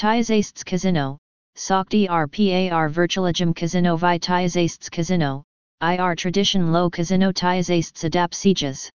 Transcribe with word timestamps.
Tizasts 0.00 0.64
Casino, 0.64 1.18
Sokti 1.58 2.08
RPAR 2.08 2.90
Virtualigem 2.90 3.54
Casino 3.54 3.98
Vi 3.98 4.18
Tizasts 4.18 4.90
Casino, 4.90 5.44
IR 5.82 6.14
Tradition 6.14 6.72
Low 6.72 6.88
Casino 6.88 7.30
Tizasts 7.32 8.08
Adap 8.08 8.32
Sieges. 8.32 8.88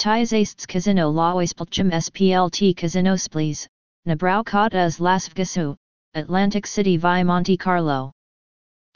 Tizasts 0.00 0.66
Casino 0.66 1.12
Laoispelchum 1.12 1.92
SPLT 1.92 2.74
Casino 2.74 3.16
Splees, 3.16 3.66
Nabraucot 4.08 4.72
as 4.72 4.98
Las 4.98 5.28
Vegasu, 5.28 5.76
Atlantic 6.14 6.66
City 6.66 6.96
Vi 6.96 7.22
Monte 7.22 7.58
Carlo. 7.58 8.10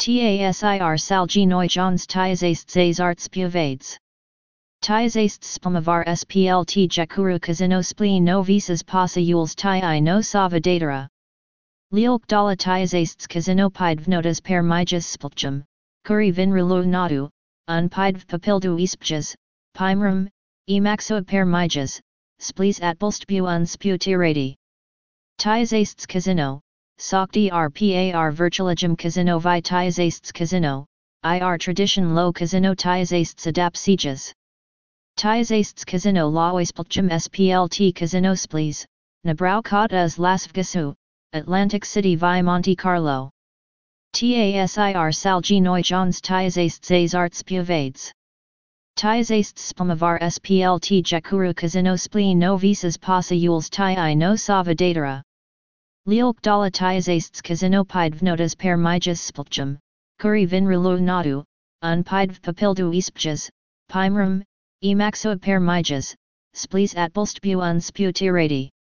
TASIR 0.01 0.97
Salginoi 0.97 1.69
Johns 1.69 2.07
Tizasts 2.07 3.01
Arts 3.01 3.29
Puvades. 3.29 3.99
Tizasts 4.81 5.59
Spamavar 5.59 6.07
SPLT 6.07 6.89
Jakuru 6.89 7.39
Casino 7.39 7.83
Spleen 7.83 8.25
no 8.25 8.43
visas 8.43 8.83
pasa 8.83 9.21
yules 9.21 9.55
ti 9.55 10.01
no 10.01 10.23
sava 10.23 10.59
datara. 10.59 11.07
Lielk 11.91 12.27
dala 12.27 12.55
tizasts 12.55 13.27
kazinopide 13.27 14.01
vnotas 14.01 14.43
per 14.43 14.63
mijas 14.63 15.07
spilchum, 15.07 15.65
kuri 16.05 16.31
vinrulu 16.31 16.85
nadu, 16.85 17.31
unpide 17.67 18.27
papildu 18.27 18.77
ispjas, 18.79 19.35
pimrum, 19.75 20.29
emaxo 20.69 21.27
per 21.27 21.47
mijas, 21.47 21.99
splees 22.41 22.83
at 22.83 22.99
bulstbu 22.99 23.41
unsputirati. 23.41 24.55
Tizasts 25.39 26.07
casino, 26.07 26.61
sokti 27.01 27.51
rpar 27.51 28.35
virtualigem 28.35 28.95
casino 28.99 29.39
vi 29.39 29.63
tizasts 29.63 30.31
casino, 30.31 30.85
ir 31.25 31.57
tradition 31.57 32.15
low 32.15 32.31
casino 32.35 32.75
tizasts 32.75 33.47
adap 33.47 33.75
sieges. 33.75 34.35
Tizasts 35.17 35.87
casino 35.87 36.31
laoispilchum 36.31 37.09
splt 37.09 37.95
casino 37.95 38.35
splees, 38.35 38.85
nabraucot 39.25 39.95
as 39.95 40.19
las 40.19 40.47
vgasu, 40.47 40.95
Atlantic 41.35 41.85
City 41.85 42.17
via 42.17 42.43
Monte 42.43 42.75
Carlo. 42.75 43.29
TASIR 44.15 45.13
Salginoi 45.13 45.85
Johns 45.85 46.23
Tizasts 46.23 47.15
Arts 47.15 47.43
Puvades. 47.43 48.11
Tizasts 48.97 49.71
Spamavar 49.71 50.19
SPLT 50.23 51.03
Jakuru 51.03 51.55
Casino 51.55 51.97
Spleen 51.97 52.39
no 52.39 52.57
visas 52.57 52.97
pasa 52.97 53.35
yules 53.35 54.17
no 54.17 54.37
sava 54.37 54.75
datara. 54.75 55.21
Lielk 56.07 56.41
dala 56.41 56.71
tizasts 56.71 57.43
Casino 57.43 57.85
pide 57.85 58.15
vnotas 58.15 58.57
per 58.57 58.79
mijas 58.79 59.21
spilchum, 59.21 59.77
kuri 60.19 60.47
vinrulu 60.47 60.99
nadu, 60.99 61.45
unpide 61.85 62.41
papildu 62.41 62.91
ispjas, 62.97 63.51
pimrum, 63.91 64.43
emaxo 64.83 65.39
per 65.39 65.61
mijas, 65.61 66.15
splees 66.55 66.97
at 66.97 67.13
bulstbu 67.13 67.59
unsputirati. 67.59 68.71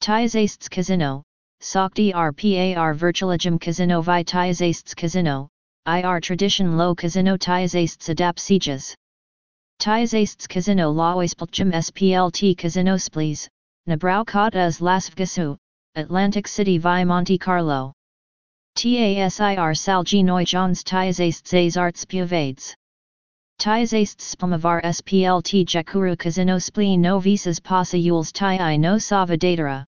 Tizasts 0.00 0.70
Casino, 0.70 1.22
Sokti 1.60 2.12
RPAR 2.12 2.94
Virtualigem 2.94 3.60
Casino 3.60 4.00
Vi 4.02 4.22
Tizasts 4.22 4.94
Casino, 4.94 5.48
IR 5.86 6.20
Tradition 6.20 6.76
Low 6.76 6.94
Casino 6.94 7.36
Tizasts 7.36 8.08
Adap 8.08 8.38
Sieges. 8.38 8.94
Tizasts 9.80 10.48
Casino 10.48 10.92
Laoispelchum 10.92 11.72
SPLT 11.72 12.56
Casino 12.56 12.96
Splees, 12.96 13.48
Nabraucot 13.88 14.54
as 14.54 14.80
Las 14.80 15.10
Atlantic 15.94 16.46
City 16.46 16.78
Vi 16.78 17.04
Monte 17.04 17.38
Carlo. 17.38 17.92
TASIR 18.76 19.74
Salginoi 19.74 20.44
Johns 20.44 20.84
Tizasts 20.84 21.76
Arts 21.76 22.04
Puvades. 22.04 22.74
Tizasts 23.58 24.36
Spamavar 24.36 24.82
SPLT 24.82 25.64
Jakuru 25.64 26.18
Casino 26.18 26.58
Spleen 26.58 27.00
no 27.00 27.18
visas 27.18 27.58
pasa 27.58 27.96
yules 27.96 28.30
ti 28.30 28.76
no 28.76 28.98
sava 28.98 29.36
datara. 29.36 29.86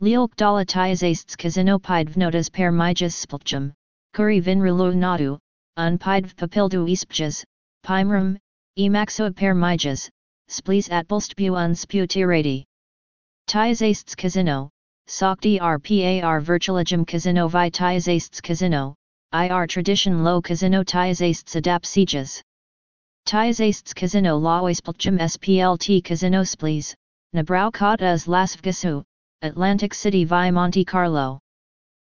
Lielk 0.00 0.36
dala 0.36 0.64
tizasts 0.64 1.34
kazinopide 1.36 2.10
vnotas 2.10 2.52
per 2.52 2.70
mijas 2.70 3.14
spilchum, 3.14 3.72
kuri 4.14 4.40
vinrulu 4.40 4.94
nadu, 4.94 5.36
unpide 5.76 6.36
papildu 6.36 6.86
ispjas, 6.88 7.42
pimrum, 7.84 8.38
emaxo 8.78 9.34
per 9.34 9.54
mijas, 9.54 10.08
splees 10.48 10.88
at 10.92 11.08
bulstbu 11.08 11.50
unsputirati. 11.50 12.62
Tizasts 13.48 14.14
casino, 14.16 14.70
sokti 15.08 15.58
rpar 15.58 16.40
virtualigem 16.42 17.04
casino 17.04 17.48
vi 17.48 17.68
tizasts 17.68 18.40
casino, 18.40 18.94
ir 19.34 19.66
tradition 19.66 20.22
low 20.22 20.40
casino 20.40 20.84
tizasts 20.84 21.56
adap 21.56 21.84
sieges. 21.84 22.40
Tizasts 23.26 23.92
casino 23.92 24.38
splt 24.38 26.04
casino 26.04 26.42
splees, 26.44 26.94
nabraucot 27.34 28.00
as 28.00 28.28
las 28.28 28.54
vgasu, 28.54 29.02
Atlantic 29.42 29.94
City 29.94 30.24
via 30.24 30.50
Monte 30.50 30.84
Carlo. 30.84 31.38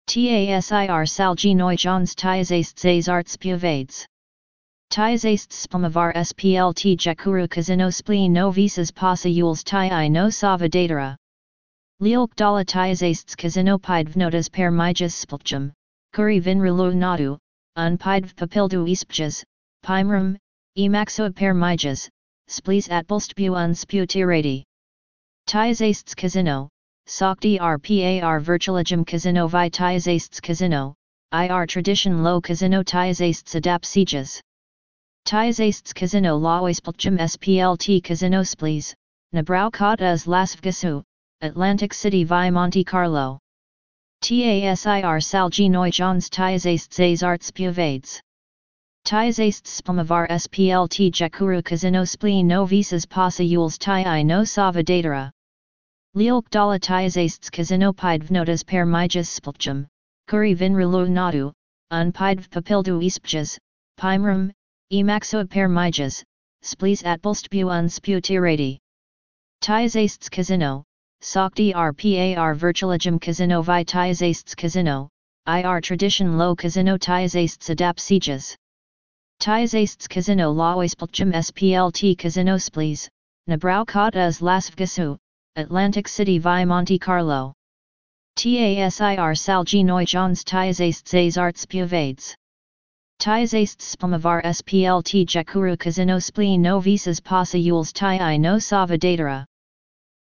TASIR 0.07 1.07
Salginoi 1.07 1.77
Johns 1.77 2.13
Tizasts 2.13 3.07
Arts 3.07 3.37
Puvades. 3.37 4.05
Tizasts 4.91 5.65
Spamavar 5.65 6.13
SPLT 6.15 6.97
Jakuru 6.97 7.49
Casino 7.49 7.89
Spleen 7.89 8.33
no 8.33 8.51
visas 8.51 8.91
pasa 8.91 9.29
yules 9.29 9.63
ti 9.63 10.09
no 10.09 10.29
sava 10.29 10.67
datara. 10.67 11.15
Lielk 12.01 12.35
dala 12.35 12.65
tizasts 12.65 13.37
Casinopide 13.37 14.09
vnotas 14.09 14.51
per 14.51 14.69
mijas 14.69 15.13
spilchum, 15.13 15.71
kuri 16.11 16.41
vinrulu 16.41 16.93
nadu, 16.93 17.37
unpide 17.77 18.35
papildu 18.35 18.85
ispjas, 18.85 19.45
pimrum, 19.81 20.35
emaxo 20.77 21.33
per 21.33 21.53
mijas, 21.53 22.09
splees 22.49 22.91
at 22.91 23.07
bulstbu 23.07 23.51
unsputirati. 23.51 24.63
Tizasts 25.47 26.13
Sokti 27.07 27.59
RPAR 27.59 28.41
Virtualigem 28.41 29.05
Casino 29.05 29.47
Vi 29.47 29.69
Tizasts 29.69 30.41
Casino, 30.41 30.95
IR 31.33 31.67
Tradition 31.67 32.23
Low 32.23 32.39
Casino 32.39 32.81
Tizasts 32.81 33.55
Adap 33.59 33.83
Sieges. 33.83 34.41
Tizasts 35.25 35.93
Casino 35.93 36.39
Laoispelchum 36.39 37.19
SPLT 37.19 38.01
Casino 38.01 38.41
Splees, 38.41 38.93
Nabraucot 39.33 40.01
as 40.01 40.27
Las 40.27 40.55
Vegasu, 40.55 41.03
Atlantic 41.41 41.93
City 41.93 42.23
Vi 42.23 42.49
Monte 42.49 42.83
Carlo. 42.83 43.37
TASIR 44.23 45.19
Salginoi 45.21 45.91
Johns 45.91 46.29
Tizasts 46.29 47.21
Arts 47.21 47.51
Puvades. 47.51 48.21
Tizasts 49.05 49.81
Spamavar 49.81 50.29
SPLT 50.29 51.11
Jakuru 51.11 51.61
Casino 51.61 52.05
Spleen 52.05 52.47
no 52.47 52.65
visas 52.65 53.05
pasa 53.05 53.43
yules 53.43 53.77
ti 53.77 54.23
no 54.23 54.45
sava 54.45 54.81
datara. 54.81 55.29
Lielk 56.15 56.47
dala 56.51 56.77
tizasts 56.77 57.49
kazinopide 57.49 58.21
vnotas 58.21 58.63
per 58.63 58.85
mijas 58.85 59.27
spilchum, 59.27 59.87
kuri 60.27 60.53
vinrulu 60.53 61.09
nadu, 61.09 61.51
unpide 61.91 62.47
papildu 62.51 63.01
ispjas, 63.01 63.57
pimrum, 63.97 64.51
emaxo 64.91 65.49
per 65.49 65.67
mijas, 65.67 66.23
splees 66.63 67.03
at 67.03 67.19
bulstbu 67.23 67.65
unsputirati. 67.65 68.77
Tizasts 69.63 70.29
casino, 70.29 70.83
sokti 71.23 71.73
rpar 71.73 72.55
virtualigem 72.55 73.19
casino 73.19 73.63
vi 73.63 73.83
tizasts 73.83 74.55
casino, 74.55 75.09
ir 75.47 75.81
tradition 75.81 76.37
low 76.37 76.55
casino 76.55 76.95
tizasts 76.95 77.71
adap 77.73 77.99
sieges. 77.99 78.55
Tizasts 79.39 80.07
casino 80.07 80.53
laoispilchum 80.53 81.33
splt 81.33 82.19
casino 82.19 82.57
splees, 82.57 83.09
nabraucot 83.49 84.15
as 84.15 84.43
las 84.43 84.69
vgasu, 84.69 85.17
Atlantic 85.55 86.07
City 86.07 86.39
via 86.39 86.65
Monte 86.65 86.97
Carlo. 86.97 87.53
TASIR 88.37 89.35
Salginoi 89.37 90.03
Johns 90.03 90.43
Tizasts 90.43 91.37
Arts 91.37 91.67
Puvades. 91.67 92.33
Tizasts 93.19 93.95
Spamavar 93.95 94.43
SPLT 94.43 95.27
Jakuru 95.27 95.77
Casino 95.77 96.17
Spleen 96.17 96.59
no 96.59 96.79
visas 96.79 97.19
pasa 97.19 97.59
yules 97.59 97.93
ti 97.93 98.37
no 98.39 98.57
sava 98.57 98.97
datara. 98.97 99.45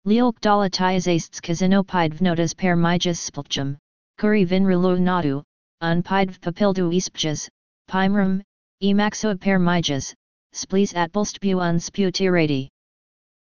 Lielk 0.07 0.39
dala 0.41 0.67
tizasts 0.67 1.39
Casinopide 1.39 2.15
vnotas 2.15 2.57
per 2.57 2.75
mijas 2.75 3.19
spilchum, 3.19 3.77
kuri 4.17 4.47
vinrulu 4.47 4.97
nadu, 4.99 5.43
unpide 5.83 6.39
papildu 6.39 6.91
ispjas, 6.91 7.47
pimrum, 7.87 8.41
emaxo 8.81 9.39
per 9.39 9.59
mijas, 9.59 10.11
splees 10.55 10.95
at 10.95 11.11
bulstbu 11.11 11.57
unsputirati. 11.57 12.67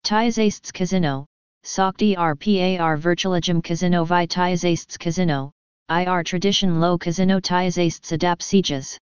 Tizasts 0.05 0.71
Sokti 1.63 2.15
RPAR 2.17 2.97
Virtualigem 2.97 3.63
Casino 3.63 4.03
Vi 4.03 4.25
Casino, 4.25 5.51
IR 5.89 6.23
Tradition 6.23 6.79
Low 6.79 6.97
Casino 6.97 7.39
Tizasts 7.39 8.11
Adap 8.11 8.41
Sieges. 8.41 8.97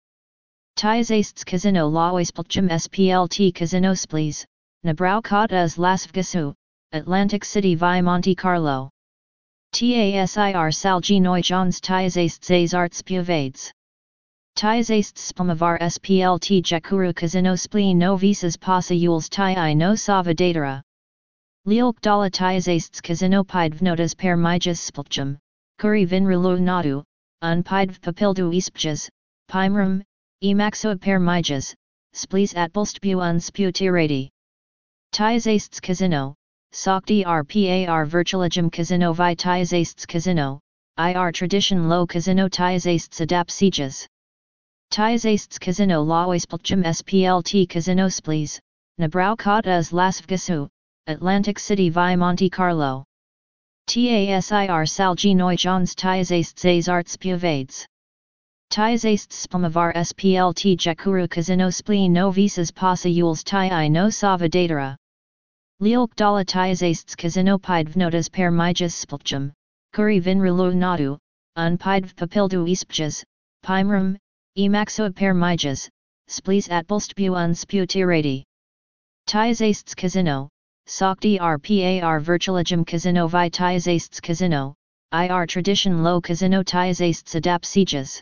Tizasts 0.78 1.46
Casino 1.46 1.90
Laoispelchum 1.90 2.70
SPLT 2.70 3.54
Casino 3.54 3.92
Splees, 3.92 4.46
Nabraucot 4.86 5.52
as 5.52 5.78
Las 5.78 6.08
Vegasu, 6.08 6.54
Atlantic 6.94 7.44
City 7.44 7.76
Vi 7.76 8.00
Monte 8.00 8.34
Carlo. 8.34 8.90
TASIR 9.74 10.72
Salginoi 10.72 11.44
Johns 11.44 11.82
Tizasts 11.82 12.74
Arts 12.74 13.02
Puvades. 13.02 13.70
Tizasts 14.58 15.34
Spamavar 15.34 15.78
SPLT 15.82 16.62
Jakuru 16.62 17.14
Casino 17.14 17.56
Spleen 17.56 17.98
no 17.98 18.16
visas 18.16 18.56
pasa 18.56 18.94
yules 18.94 19.28
ti 19.28 19.76
no 19.76 19.94
sava 19.96 20.34
datara. 20.34 20.82
Lielk 21.68 22.00
dala 22.00 22.30
tizasts 22.30 23.02
kazinopide 23.02 23.74
vnotas 23.74 24.16
per 24.16 24.38
mijas 24.38 24.78
spilchum, 24.78 25.36
Kuri 25.80 26.06
vinrulu 26.06 26.60
nadu, 26.60 27.04
unpidv 27.42 28.00
papildu 28.02 28.54
ispjas, 28.54 29.10
pimrum, 29.50 30.04
emaxo 30.44 30.96
per 31.02 31.20
mijas, 31.20 31.74
splees 32.14 32.54
atbolstbu 32.54 33.16
unsputirati. 33.18 34.30
Tizasts 35.12 35.82
casino, 35.82 36.36
Sokti 36.72 37.26
RPAR 37.26 38.06
virtualigum 38.06 38.72
casino 38.72 39.12
vi 39.12 39.34
tizasts 39.36 40.06
casino, 40.06 40.60
IR 41.00 41.32
tradition 41.32 41.90
lo 41.90 42.06
casino 42.06 42.48
tizasts 42.48 43.22
adap 43.26 43.50
sieges. 43.50 44.06
Tizasts 44.92 45.60
casino 45.60 46.06
lawispelchum 46.06 46.86
SPLT 46.86 47.68
casino 47.68 48.06
splees, 48.06 48.60
Nabrau 49.00 49.36
Atlantic 51.08 51.60
City 51.60 51.92
via 51.92 52.18
Monte 52.18 52.50
Carlo. 52.50 53.04
TASIR 53.88 54.88
Salginoi 54.88 55.56
Johns 55.56 55.94
Tizasts 55.94 56.90
Arts 56.90 57.16
Puvades. 57.16 57.86
Tizasts 58.72 59.46
Spamavar 59.46 59.94
SPLT 59.94 60.76
Jakuru 60.76 61.30
Casino 61.30 61.70
Spleen 61.70 62.12
no 62.12 62.32
visas 62.32 62.72
pasa 62.72 63.08
yules 63.08 63.44
ti 63.44 63.56
i 63.56 63.88
no 63.88 64.08
savadatera. 64.08 64.96
Lielk 65.80 66.16
dala 66.16 66.44
tizasts 66.44 67.16
Casino 67.16 67.60
Pidvnotas 67.60 68.32
per 68.32 68.50
mijas 68.50 68.96
spilchum, 69.06 69.52
Kuri 69.94 70.20
vinrulu 70.20 70.74
nadu, 70.74 71.20
unpidv 71.56 72.16
papildu 72.16 72.66
ispjas, 72.68 73.24
pimrum, 73.64 74.18
emaxo 74.58 75.14
per 75.14 75.36
mijas, 75.36 75.88
splees 76.28 76.68
atbolstbu 76.68 77.30
unsputirati. 77.30 78.44
Tizasts 79.28 79.96
Casino, 79.96 80.50
Sokti 80.88 81.40
RPAR 81.40 82.22
Virtualigum 82.22 82.86
Casino 82.86 83.28
Vi 83.28 83.50
Tizasts 83.50 84.22
Casino, 84.22 84.76
IR 85.12 85.48
Tradition 85.48 86.04
Lo 86.04 86.22
Casino 86.22 86.62
Tizasts 86.62 87.34
Adap 87.34 87.66
Sieges. 87.66 88.22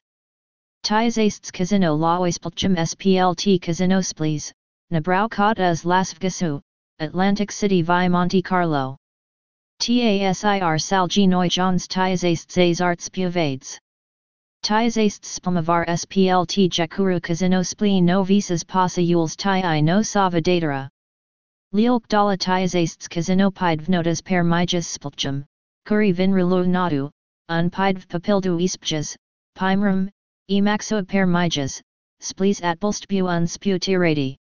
Tizasts 0.86 1.52
Casino 1.52 1.98
Lawispelchum 1.98 2.78
SPLT 2.78 3.62
Casino 3.62 4.00
Splees, 4.00 4.54
Nabrau 4.94 5.30
Kot 5.30 5.60
as 5.60 5.84
Lasvgasu, 5.84 6.62
Atlantic 7.00 7.52
City 7.52 7.82
Vi 7.82 8.08
Monte 8.08 8.42
Carlo. 8.42 8.96
TASIR 9.82 10.80
Salginoi 10.80 11.50
Johns 11.50 11.86
Tizasts 11.86 12.80
Arts 12.80 13.10
Puvades. 13.10 13.78
Tizasts 14.64 15.38
Spamavar 15.38 15.86
SPLT 15.86 16.70
Jakuru 16.70 17.22
Casino 17.22 17.62
Spleen 17.62 18.06
no 18.06 18.24
visas 18.24 18.64
pasa 18.64 19.02
yules 19.02 19.36
ti 19.36 19.82
no. 19.82 20.00
Lielk 20.00 20.93
dala 21.74 22.38
tizasts 22.38 23.08
kazinopidvnotas 23.08 24.24
per 24.24 24.44
mijas 24.44 24.86
spilchum, 24.86 25.44
kuri 25.88 26.14
vinrulu 26.14 26.68
nadu, 26.68 27.10
unpidv 27.50 28.08
papildu 28.08 28.62
ispjas, 28.62 29.16
pimrum, 29.58 30.08
emaxo 30.52 31.08
per 31.08 31.26
mijas, 31.26 31.82
splees 32.22 32.62
atbolstbu 32.62 33.24
unsputirati. 33.24 34.36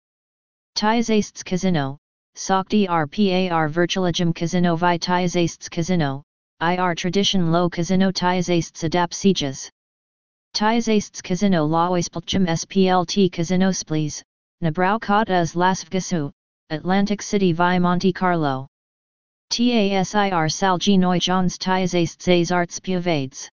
Tizasts 0.75 1.43
casino, 1.43 1.99
Sokti 2.35 2.87
RPAR 2.87 3.69
virtualigum 3.69 4.33
casino 4.33 4.75
vi 4.75 4.97
tizasts 4.97 5.69
casino, 5.69 6.23
IR 6.61 6.95
tradition 6.95 7.51
lo 7.51 7.69
casino 7.69 8.11
tizasts 8.11 8.83
adap 8.83 9.13
sieges. 9.13 9.69
Tizasts 10.55 11.21
casino 11.21 11.67
lawispelchum 11.67 12.47
SPLT 12.47 13.31
casino 13.31 13.69
splees, 13.69 14.23
Nabrau 14.63 14.99
kot 14.99 15.29
as 15.29 15.53
lasvgasu, 15.53 16.31
Atlantic 16.71 17.19
City 17.23 17.51
via 17.51 17.79
Monte 17.79 18.13
Carlo. 18.13 18.67
TASIR 19.51 20.51
Salginoi 20.51 21.19
Johns 21.19 21.57
Tizasts 21.57 22.51
Arts 22.51 22.79
Puvades. 22.79 23.49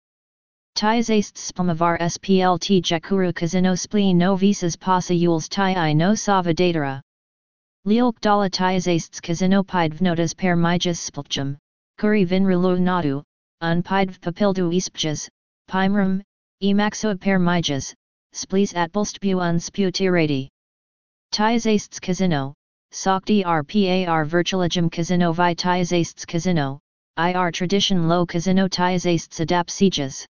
Tizasts 0.77 1.51
Spamavar 1.51 1.99
SPLT 1.99 2.81
Jakuru 2.81 3.35
Casino 3.35 3.75
Spleen 3.75 4.17
no 4.17 4.37
visas 4.37 4.77
pasa 4.77 5.13
yules 5.13 5.49
ti 5.49 5.61
i 5.61 5.91
no 5.91 6.13
savadatera. 6.13 7.01
Lielk 7.85 8.17
dala 8.21 8.49
tizasts 8.49 9.21
Casino 9.21 9.61
Pidvnotas 9.61 10.33
per 10.33 10.55
mijas 10.55 11.11
spilchum, 11.11 11.57
Kuri 11.97 12.25
vinrulu 12.25 12.79
nadu, 12.79 13.21
unpidv 13.61 14.21
papildu 14.21 14.71
ispjas, 14.73 15.27
pimrum, 15.69 16.21
emaxo 16.63 17.19
per 17.19 17.39
mijas, 17.39 17.93
splees 18.33 18.73
atbolstbu 18.73 19.35
unsputirati. 19.35 20.47
Tizasts 21.33 21.99
Casino, 21.99 22.53
Sokti 22.93 23.45
RPAR 23.45 24.25
Virtualigum 24.25 24.91
Casino 24.91 25.31
Vi 25.31 25.55
Tizasts 25.55 26.27
Casino, 26.27 26.81
IR 27.17 27.49
Tradition 27.49 28.09
Lo 28.09 28.25
Casino 28.25 28.67
Tizasts 28.67 29.39
Adap 29.39 29.69
Sieges. 29.69 30.25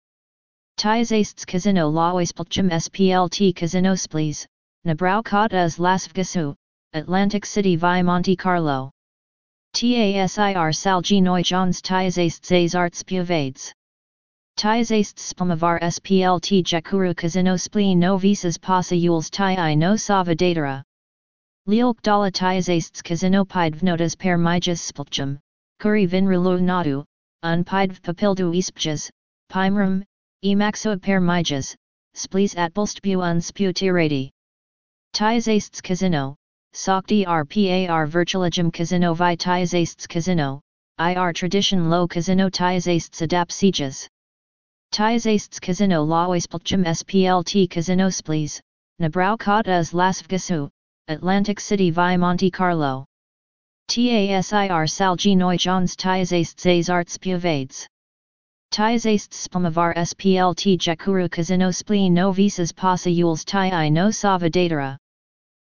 Tizasts 0.76 1.46
Casino 1.46 1.88
Lawispelchum 1.88 2.68
SPLT 2.72 3.54
Casino 3.54 3.94
Splees, 3.94 4.44
Nabrau 4.84 5.22
as 5.52 5.78
Lasvgasu, 5.78 6.52
Atlantic 6.94 7.46
City 7.46 7.76
Vi 7.76 8.02
Monte 8.02 8.34
Carlo. 8.34 8.90
TASIR 9.76 10.72
Salginoi 10.74 11.44
Johns 11.44 11.80
Tizasts 11.80 12.74
Arts 12.74 13.04
Puvades. 13.04 13.70
Tizasts 14.58 15.32
Spamavar 15.32 15.80
SPLT 15.80 16.64
Jakuru 16.64 17.16
Casino 17.16 17.54
Spleen 17.54 18.00
no 18.00 18.18
visas 18.18 18.58
pasa 18.58 18.96
yules 18.96 19.30
ti 19.30 19.76
no 19.76 19.94
savadatera. 19.94 20.82
Dala 21.68 22.30
tizasts 22.30 23.02
kazinopidvnotas 23.02 24.16
per 24.16 24.38
mijas 24.38 24.80
spilchum, 24.80 25.38
kuri 25.80 26.06
vinrulu 26.06 26.58
nadu, 26.62 27.04
unpidv 27.44 28.00
papildu 28.00 28.54
ispjas, 28.56 29.10
pimrum, 29.50 30.02
emaxo 30.42 30.98
per 31.02 31.20
mijas, 31.20 31.76
splees 32.14 32.54
atbolstbu 32.54 33.18
unsputirati. 33.18 34.30
Tizasts 35.12 35.82
casino, 35.82 36.36
Sokti 36.74 37.26
RPAR 37.26 38.06
virtualigum 38.08 38.72
casino 38.72 39.12
vi 39.12 39.36
tizasts 39.36 40.08
casino, 40.08 40.62
IR 40.98 41.34
tradition 41.34 41.90
lo 41.90 42.08
casino 42.08 42.48
tizasts 42.48 43.20
adap 43.20 43.52
sieges. 43.52 44.08
Tizasts 44.90 45.60
SPLT 46.84 47.68
casino 47.68 48.08
splees, 48.08 48.58
Nabrau 48.98 49.38
kot 49.38 49.68
as 49.68 49.92
lasvgasu, 49.92 50.70
Atlantic 51.10 51.58
City 51.58 51.90
via 51.90 52.18
Monte 52.18 52.50
Carlo. 52.50 53.06
TASIR 53.88 54.86
Salginoi 54.86 55.58
Johns 55.58 55.96
Tizasts 55.96 56.90
Arts 56.90 57.16
Puvades. 57.16 57.86
Tizasts 58.70 59.48
Spamavar 59.48 59.96
SPLT 59.96 60.76
Jakuru 60.76 61.30
Casino 61.30 61.70
Spleen 61.70 62.12
no 62.12 62.30
visas 62.30 62.72
pasa 62.72 63.08
yules 63.08 63.42
ti 63.46 63.56
i 63.56 63.88
no 63.88 64.08
savadatera. 64.08 64.98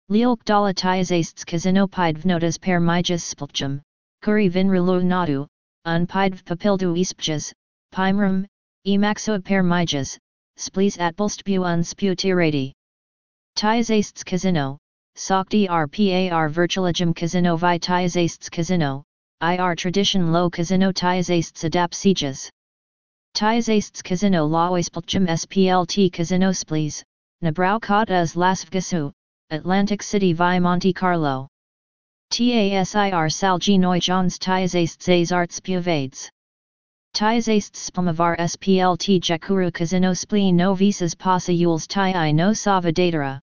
Lielk 0.09 0.43
dala 0.45 0.73
tizasts 0.73 1.45
Casino 1.45 1.87
Pidvnotas 1.87 2.59
per 2.59 2.81
mijas 2.81 3.21
spilchum, 3.21 3.83
Kuri 4.23 4.49
vinrulu 4.49 5.05
nadu, 5.05 5.47
unpidv 5.87 6.45
papildu 6.45 6.97
ispjas, 6.97 7.53
pimrum, 7.93 8.47
emaxo 8.87 9.45
per 9.45 9.63
mijas, 9.63 10.17
splees 10.57 10.97
atbolstbu 10.97 11.61
unsputirati. 11.61 12.73
Tizasts 13.55 14.25
Casino, 14.25 14.79
Sokti 15.17 15.67
RPAR 15.67 16.51
Virtualigum 16.51 17.17
Casino 17.17 17.57
Vi 17.57 17.79
Casino, 18.51 19.03
IR 19.41 19.75
Tradition 19.75 20.31
Lo 20.31 20.51
Casino 20.51 20.93
Tizasts 20.93 21.65
Adap 21.65 21.95
Sieges. 21.95 22.51
Tizasts 23.35 24.05
Casino 24.05 24.47
Lawispelchum 24.47 25.27
SPLT 25.27 26.13
Casino 26.13 26.51
Splees, 26.51 27.03
Nabrau 27.43 27.81
Kot 27.81 28.11
as 28.11 28.35
Lasvgasu, 28.35 29.11
Atlantic 29.49 30.03
City 30.03 30.35
Vi 30.35 30.59
Monte 30.59 30.93
Carlo. 30.93 31.49
TASIR 32.31 33.31
Salginoi 33.31 34.03
Johns 34.03 34.39
Tizasts 34.39 35.33
Arts 35.33 35.61
Puvades. 35.61 36.29
Tizasts 37.15 37.91
Spamavar 37.91 38.37
SPLT 38.37 39.19
Jakuru 39.21 39.73
Casino 39.73 40.13
Spleen 40.13 40.57
no 40.57 40.75
visas 40.75 41.15
pasa 41.15 41.53
yules 41.53 41.87
ti 41.87 42.13
no 42.35 42.51
savadatera. 42.51 43.41
Lielk 43.41 43.46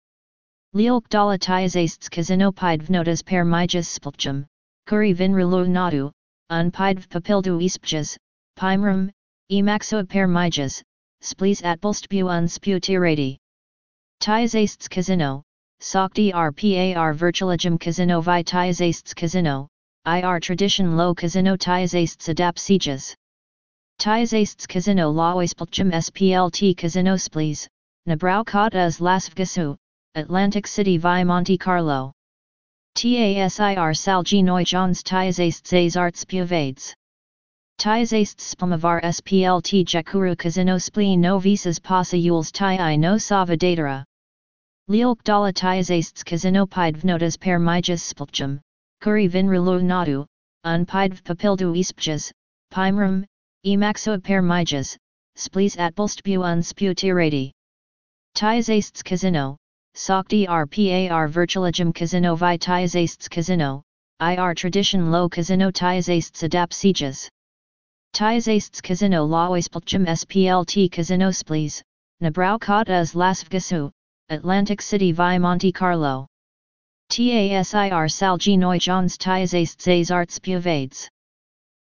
dala 0.75 1.39
tizasts 1.39 2.09
kazinopidvnotas 2.09 3.25
per 3.25 3.45
mijas 3.45 3.87
spilchum, 3.87 4.47
kuri 4.87 5.15
vinrulu 5.15 5.67
nadu, 5.69 6.11
unpidv 6.51 7.09
papildu 7.09 7.61
ispjas, 7.61 8.17
pimrum, 8.59 9.11
emaxo 9.51 10.09
per 10.09 10.27
mijas, 10.27 10.83
splees 11.23 11.63
atbolstbu 11.63 12.25
unsputirati. 12.25 13.37
Tizasts 14.21 14.89
casino, 14.89 15.43
Sokti 15.81 16.33
RPAR 16.33 17.15
virtualigum 17.15 17.79
casino 17.79 18.21
vi 18.21 18.43
tizasts 18.43 19.15
casino, 19.15 19.69
IR 20.07 20.41
tradition 20.41 20.97
lo 20.97 21.15
casino 21.15 21.57
tizasts 21.57 22.29
adap 22.29 22.59
sieges. 22.59 23.15
Tizasts 23.99 24.67
casino 24.67 25.13
lawispelchum 25.13 25.93
SPLT 25.93 26.77
casino 26.77 27.17
splees, 27.17 27.67
Nabrau 28.09 28.45
kot 28.45 28.75
as 28.75 29.01
lasvgasu, 29.01 29.77
Atlantic 30.17 30.67
City 30.67 30.97
via 30.97 31.23
Monte 31.27 31.59
Carlo. 31.59 32.11
TASIR 32.97 33.93
Salginoi 33.93 34.65
Johns 34.65 35.03
Tizasts 35.03 35.95
Arts 35.95 36.25
Puvades. 36.25 36.95
Tizaste 37.79 38.41
spamavar 38.41 39.03
splt 39.03 39.85
jakuru 39.85 40.35
kazino 40.35 40.81
spleen 40.81 41.21
no 41.21 41.39
visas 41.39 41.79
pasa 41.79 42.17
i 42.17 42.97
no 42.97 43.19
sava 43.19 43.59
datara. 43.59 44.05
Lielk 44.89 45.23
dala 45.23 45.53
tizastes 45.53 46.25
kazino 46.25 46.67
pidvnotas 46.67 47.39
per 47.39 47.59
mijas 47.59 48.01
spilchum, 48.01 48.59
kuri 49.03 49.29
vinrulu 49.29 49.83
nadu, 49.83 50.25
un 50.65 50.87
pidv 50.87 51.23
papildu 51.25 51.77
ispjas, 51.77 52.33
pimrum, 52.73 53.27
emaxo 53.67 54.23
per 54.23 54.41
mijas, 54.41 54.97
splees 55.37 55.79
at 55.79 55.95
bulstbu 55.95 56.43
un 56.43 56.61
sputirati. 56.63 57.53
Tizastes 58.35 59.03
Sokti 59.97 60.47
RPAR 60.47 61.27
Virtualigem 61.27 61.95
Casino 61.95 62.37
Vi 62.37 62.59
Tizastes 62.59 63.31
Casino, 63.31 63.83
IR 64.21 64.53
Tradition 64.55 65.11
Low 65.11 65.27
Casino 65.27 65.71
Tizastes 65.71 66.43
Adapt 66.43 66.75
Sieges. 66.75 67.31
Tizastes 68.13 68.83
Casino 68.83 69.27
Laoispelchum 69.27 70.07
SPLT 70.07 70.93
Casino 70.93 71.31
Splees, 71.31 71.81
Nabraucat 72.23 72.91
as 72.91 73.15
Las 73.15 73.43
Atlantic 74.29 74.83
City 74.83 75.13
Vi 75.13 75.39
Monte 75.39 75.73
Carlo. 75.73 76.27
TASIR 77.11 78.11
Salgi 78.11 78.79
Jones 78.79 79.17
Tizastes 79.17 80.11
Arts 80.11 80.39
Puvades. 80.39 81.09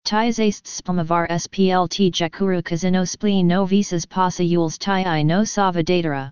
Tizastes 0.06 0.80
Spamavar 0.80 1.28
SPLT 1.28 2.10
Jakuru 2.10 2.64
Casino 2.64 3.04
Spleen 3.04 3.46
No 3.46 3.66
Visas 3.66 4.06
Pasa 4.06 4.42
Yules 4.42 4.78
Ti 4.78 5.22
No 5.24 5.44
Sava 5.44 5.82
Datara. 5.82 6.30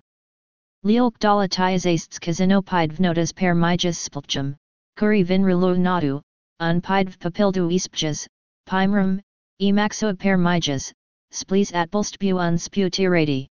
Tizastes 0.87 2.17
Casino 2.17 2.61
Pidvnotas 2.61 3.35
Per 3.35 3.53
Mijas 3.53 3.97
Spilchum, 3.97 4.55
Kuri 4.95 5.21
Vinrulu 5.21 5.77
Nadu, 5.77 6.21
Un 6.61 6.79
Pidv 6.79 7.19
Papildu 7.19 7.69
Ispjas, 7.69 8.25
Pimrum, 8.69 9.19
Emaxo 9.61 10.17
per 10.17 10.37
mijas, 10.37 10.93
splees 11.33 11.73
at 11.73 11.91
bulstbu 11.91 12.39
un 12.39 12.55
sputirati. 12.55 13.47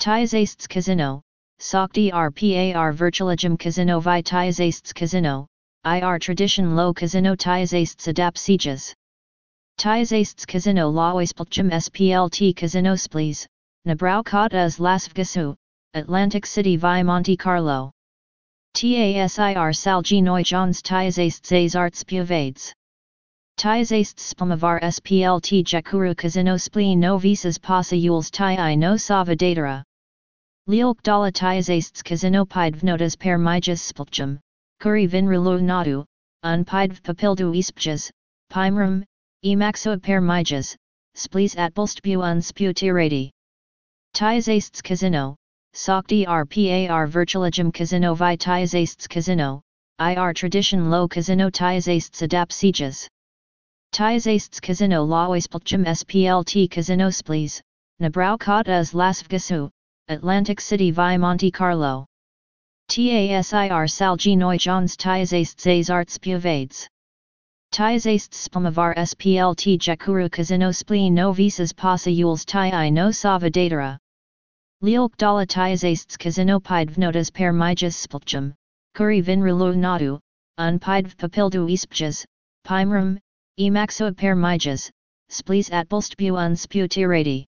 Tizastes 0.00 0.66
casino, 0.66 1.20
Sokti 1.60 2.10
RPAR 2.10 2.94
Virtualigem 2.94 3.58
casino 3.58 4.00
vi 4.00 4.22
Tizastes 4.22 4.94
casino, 4.94 5.46
IR 5.84 6.18
tradition 6.18 6.74
low 6.74 6.94
casino 6.94 7.34
Tizastes 7.34 8.08
adapt 8.08 8.38
sieges. 8.38 8.94
Tizastes 9.78 10.46
casino 10.46 10.90
Laoispelchum 10.90 11.70
SPLT 11.70 12.56
casino 12.56 12.94
splees, 12.94 13.46
Nabraucat 13.86 14.54
as 14.54 14.80
Las 14.80 15.06
Vegasu, 15.08 15.54
Atlantic 15.96 16.44
City 16.44 16.76
via 16.76 17.02
Monte 17.02 17.38
Carlo. 17.38 17.90
TASIR 18.74 19.72
Salgi 19.72 20.44
Jones 20.44 20.82
Tizastes 20.82 21.74
Arts 21.74 22.04
Puvades. 22.04 22.70
Tizastes 23.56 24.34
spamavar 24.34 24.78
splt 24.82 25.64
jakuru 25.64 26.14
kazino 26.14 26.60
spleen 26.60 27.00
no 27.00 27.16
visas 27.16 27.56
pasa 27.56 27.96
yules 27.96 28.30
ti 28.30 28.44
i 28.44 28.74
no 28.74 28.98
sava 28.98 29.34
datara. 29.34 29.82
Lielk 30.68 31.00
dala 31.00 31.32
tizastes 31.32 32.02
kazino 32.02 32.44
pidvnotas 32.44 33.18
per 33.18 33.38
mijas 33.38 33.80
spilchum, 33.80 34.38
kuri 34.78 35.08
vinrulu 35.08 35.62
nadu, 35.62 36.04
un 36.42 36.62
pidv 36.62 37.00
papildu 37.00 37.56
ispjas, 37.56 38.10
pimrum, 38.52 39.02
emaxo 39.42 39.96
per 40.02 40.20
mijas, 40.20 40.76
splees 41.14 41.56
at 41.56 41.72
bulstbu 41.72 42.22
un 42.22 42.42
sputirati. 42.42 43.30
Sokti 45.76 46.26
RPAR 46.26 47.06
Virtualigem 47.06 47.70
Casino 47.70 48.14
Vi 48.14 48.34
Tizastes 48.38 49.06
Casino, 49.06 49.60
IR 49.98 50.32
Tradition 50.32 50.88
Low 50.88 51.06
Casino 51.06 51.50
Tizastes 51.50 52.22
Adapt 52.22 52.50
Sieges. 52.50 53.06
Tizastes 53.92 54.58
Casino 54.58 55.04
Laoispelchum 55.06 55.84
SPLT 55.84 56.70
Casino 56.70 57.10
Splees, 57.10 57.60
Nabraucat 58.00 58.68
as 58.68 58.94
Las 58.94 59.22
Atlantic 60.08 60.62
City 60.62 60.90
Vi 60.90 61.18
Monte 61.18 61.50
Carlo. 61.50 62.06
TASIR 62.88 63.86
Salgi 63.86 64.58
Jones 64.58 64.96
Tizastes 64.96 65.90
Arts 65.90 66.16
Puvades. 66.16 66.86
Tizastes 67.70 68.48
Spamavar 68.48 68.96
SPLT 68.96 69.76
Jakuru 69.76 70.32
Casino 70.32 70.72
Spleen 70.72 71.12
No 71.12 71.32
Visas 71.32 71.74
Pasa 71.74 72.08
Yules 72.08 72.46
Ti 72.46 72.90
No 72.90 73.10
Sava 73.10 73.50
Datara. 73.50 73.98
Lielk 74.86 75.16
Dala 75.16 75.44
Tizastes 75.44 76.16
Casino 76.16 76.60
Pidvnotas 76.60 77.32
Per 77.32 77.52
Mijas 77.52 77.96
Spilchum, 77.96 78.54
Kuri 78.94 79.20
Vinrulu 79.20 79.74
Nadu, 79.74 80.20
Un 80.58 80.78
Pidv 80.78 81.16
Papildu 81.16 81.68
Ispjas, 81.68 82.24
Pimrum, 82.64 83.18
Emaxo 83.58 84.16
per 84.16 84.36
mijas, 84.36 84.88
splees 85.28 85.72
at 85.72 85.88
bulstbu 85.88 86.38
un 86.38 86.54
sputirati. 86.54 87.44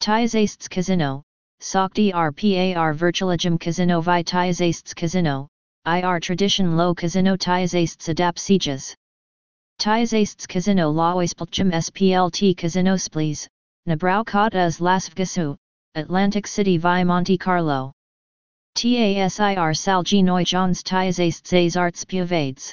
Tizastes 0.00 0.68
casino, 0.68 1.22
Sokti 1.60 2.12
RPAR 2.12 2.92
Virtualigem 2.92 3.56
Casino 3.60 4.00
Vi 4.00 4.24
Tizastes 4.24 4.96
Casino, 4.96 5.46
IR 5.86 6.18
Tradition 6.18 6.76
Low 6.76 6.92
Casino 6.92 7.36
Tizastes 7.36 8.08
Adapt 8.08 8.40
Sieges. 8.40 8.96
Tizastes 9.78 10.48
Casino 10.48 10.92
Laoispelchum 10.92 11.70
SPLT 11.72 12.56
Casino 12.56 12.96
Splees, 12.96 13.46
Nabraucat 13.88 14.56
as 14.56 14.80
Las 14.80 15.08
Vegasu, 15.08 15.56
Atlantic 15.98 16.46
City 16.46 16.78
via 16.78 17.04
Monte 17.04 17.36
Carlo. 17.36 17.92
TASIR 18.76 19.74
Salgi 19.74 20.44
Jones 20.44 20.84
Tizastes 20.84 21.76
Arts 21.76 22.04
Puvades. 22.04 22.72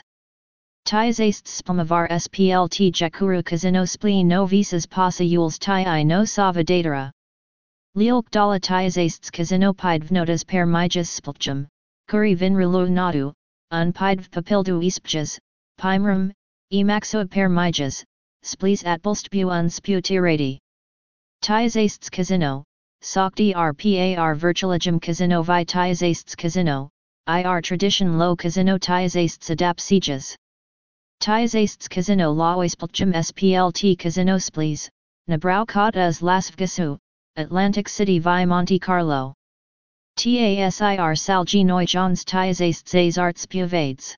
Tizastes 0.85 1.63
spamavar 1.63 2.07
splt 2.11 2.93
jakuru 2.93 3.41
kazino 3.41 3.89
spleen 3.89 4.27
no 4.27 4.45
visas 4.45 4.85
pasa 4.85 5.23
yules 5.23 5.57
ti 5.57 6.03
no 6.03 6.23
sava 6.23 6.63
datara. 6.63 7.09
Lielk 7.95 8.29
dala 8.29 8.59
tizastes 8.59 9.31
kazino 9.31 9.73
pidvnotas 9.73 10.45
per 10.45 10.67
mijas 10.67 11.09
spilchum, 11.09 11.65
kuri 12.07 12.35
vinrulu 12.35 12.87
nadu, 12.87 13.33
un 13.71 13.91
pidv 13.91 14.29
papildu 14.29 14.79
ispjas, 14.85 15.39
pimrum, 15.79 16.31
emaxo 16.71 17.27
per 17.27 17.49
mijas, 17.49 18.03
splees 18.43 18.85
at 18.85 19.01
bulstbu 19.01 19.49
un 19.51 19.67
sputirati. 19.67 20.59
Sokti 23.05 23.53
RPAR 23.53 24.35
Virtualigem 24.35 24.99
Casino 24.99 25.43
Vi 25.43 25.63
Tizastes 25.63 26.35
Casino, 26.35 26.89
IR 27.27 27.61
Tradition 27.61 28.17
Low 28.17 28.35
Casino 28.35 28.79
Tizastes 28.79 29.51
Adapt 29.51 29.79
Sieges. 29.79 30.35
Tizastes 31.21 31.87
Casino 31.87 32.33
Laoispelchum 32.33 33.13
SPLT 33.13 33.99
Casino 33.99 34.37
Splees, 34.37 34.89
Nabraucat 35.29 35.95
as 35.95 36.23
Las 36.23 36.49
Vegasu, 36.49 36.97
Atlantic 37.35 37.87
City 37.87 38.17
Vi 38.17 38.43
Monte 38.43 38.79
Carlo. 38.79 39.35
TASIR 40.17 41.15
Salgi 41.15 41.85
Jones 41.85 42.25
Tizastes 42.25 43.19
Arts 43.19 43.45
Puvades. 43.45 44.15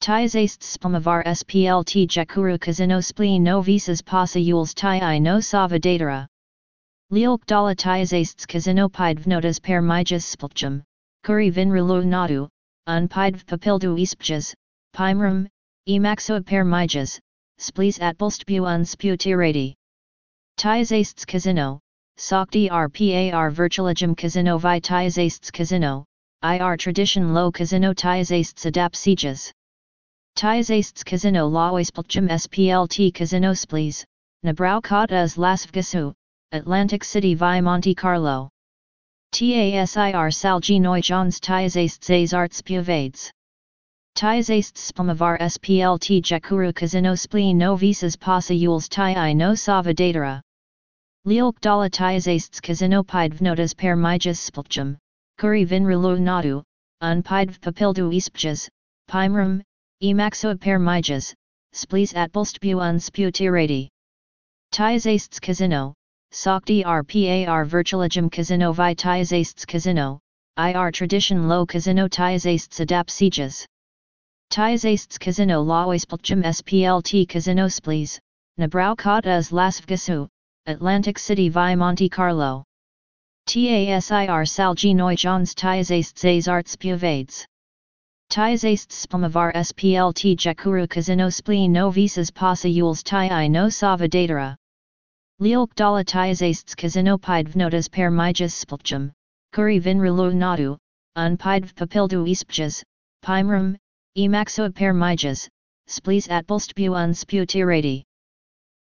Tizastes 0.00 0.76
Spamavar 0.78 1.24
SPLT 1.26 2.06
Jakuru 2.06 2.56
Casino 2.60 3.00
Spleen 3.00 3.42
No 3.42 3.60
Visas 3.60 4.00
Pasa 4.00 4.38
Yules 4.38 4.74
Ti 4.74 5.02
I 5.02 5.18
No 5.18 5.40
Sava 5.40 5.80
Datara. 5.80 6.28
Lielk 7.12 7.46
Dala 7.46 7.72
Tizastes 7.72 8.48
Casino 8.48 8.88
Pidvnotas 8.88 9.62
Per 9.62 9.80
Mijas 9.80 10.24
Spilchum, 10.24 10.82
Kuri 11.22 11.52
Vinrulu 11.52 12.04
Nadu, 12.04 12.48
Un 12.88 13.06
Pidv 13.06 13.46
Papildu 13.46 13.96
Ispjas, 13.96 14.52
Pimrum, 14.92 15.46
Emaxo 15.88 16.44
per 16.44 16.64
mijas, 16.64 17.20
splees 17.60 18.00
at 18.02 18.18
bulstbu 18.18 18.66
un 18.66 18.82
sputirati. 18.82 19.74
Tizastes 20.58 21.24
casino, 21.24 21.78
Sokti 22.18 22.68
RPAR 22.68 23.52
Virtualigem 23.52 24.16
Casino 24.16 24.58
Vi 24.58 24.80
Tizastes 24.80 25.52
Casino, 25.52 26.04
IR 26.42 26.76
Tradition 26.76 27.32
Low 27.32 27.52
Casino 27.52 27.92
Tizastes 27.92 28.66
Adapt 28.66 28.96
Sieges. 28.96 29.52
Tizastes 30.34 31.04
Casino 31.04 31.48
Laoispelchum 31.48 32.28
SPLT 32.28 33.14
Casino 33.14 33.52
Splees, 33.52 34.04
Nabraucat 34.44 35.12
as 35.12 35.38
Las 35.38 35.64
Vegasu, 35.66 36.12
Atlantic 36.56 37.04
City 37.04 37.34
via 37.34 37.60
Monte 37.60 37.94
Carlo. 37.94 38.48
TASIR 39.32 40.30
Salgi 40.32 41.02
Jones 41.02 41.38
Tizastes 41.38 42.32
Arts 42.32 42.62
Puvades. 42.62 43.30
Tizastes 44.16 44.90
spamavar 44.90 45.38
splt 45.38 46.22
jakuru 46.22 46.72
kazino 46.72 47.14
spleen 47.18 47.58
no 47.58 47.76
visas 47.76 48.16
pasa 48.16 48.54
yules 48.54 48.88
ti 48.88 49.34
no 49.34 49.54
sava 49.54 49.92
datara. 49.92 50.40
Lielk 51.26 51.60
dala 51.60 51.90
tizastes 51.90 52.60
kazino 52.62 53.04
pidvnotas 53.04 53.76
per 53.76 53.94
mijas 53.94 54.38
spilchum, 54.38 54.96
kuri 55.36 55.66
vinrulu 55.66 56.18
nadu, 56.18 56.62
un 57.02 57.22
pidv 57.22 57.60
papildu 57.60 58.10
ispjas, 58.10 58.68
pimrum, 59.10 59.60
emaxo 60.02 60.58
per 60.58 60.78
mijas, 60.78 61.34
splees 61.74 62.16
at 62.16 62.32
bulstbu 62.32 62.80
un 62.80 62.96
sputirati. 62.98 63.90
Sokti 66.32 66.84
RPAR 66.84 67.66
Virtualigem 67.66 68.30
Casino 68.30 68.72
Vi 68.72 68.94
Tizastes 68.94 69.64
Casino, 69.66 70.20
IR 70.58 70.90
Tradition 70.90 71.48
Low 71.48 71.64
Casino 71.64 72.08
Tizastes 72.08 72.80
Adapt 72.80 73.10
Sieges. 73.10 73.66
Tizastes 74.50 75.18
Casino 75.18 75.64
Laoispelchum 75.64 76.42
SPLT 76.44 77.28
Casino 77.28 77.66
Splees, 77.66 78.18
Nabraucautas 78.58 79.52
Las 79.52 79.80
Vegasu, 79.80 80.28
Atlantic 80.66 81.18
City 81.18 81.48
vi 81.48 81.74
Monte 81.74 82.08
Carlo. 82.08 82.64
TASIR 83.48 84.44
Salginoi 84.44 85.16
Johns 85.16 85.54
Tizasts 85.54 86.48
Arts 86.48 86.74
Puvades. 86.74 87.44
Tizasts 88.28 89.06
Spomavar 89.06 89.54
SPLT 89.54 90.36
Jakuru 90.36 90.88
Casino 90.88 91.28
Spleen 91.28 91.70
no 91.70 91.90
visas 91.90 92.30
pasa 92.30 92.68
yules 92.68 93.04
ti 93.04 93.48
no 93.48 93.68
sava 93.68 94.08
datara. 94.08 94.56
Lielk 95.38 95.74
dala 95.74 96.02
tizasts 96.02 96.74
Casino 96.74 97.18
pidvnotas 97.18 97.90
per 97.90 98.10
mijas 98.10 98.54
spulchum, 98.54 99.12
kuri 99.52 99.78
vinrulu 99.78 100.32
nadu, 100.32 100.78
unpidv 101.14 101.74
papildu 101.74 102.24
ispjas, 102.26 102.82
pimrum, 103.22 103.76
emaxo 104.16 104.74
per 104.74 104.94
mijas, 104.94 105.46
splees 105.88 106.28
atbulstbu 106.28 106.88
unsputirati. 106.88 108.02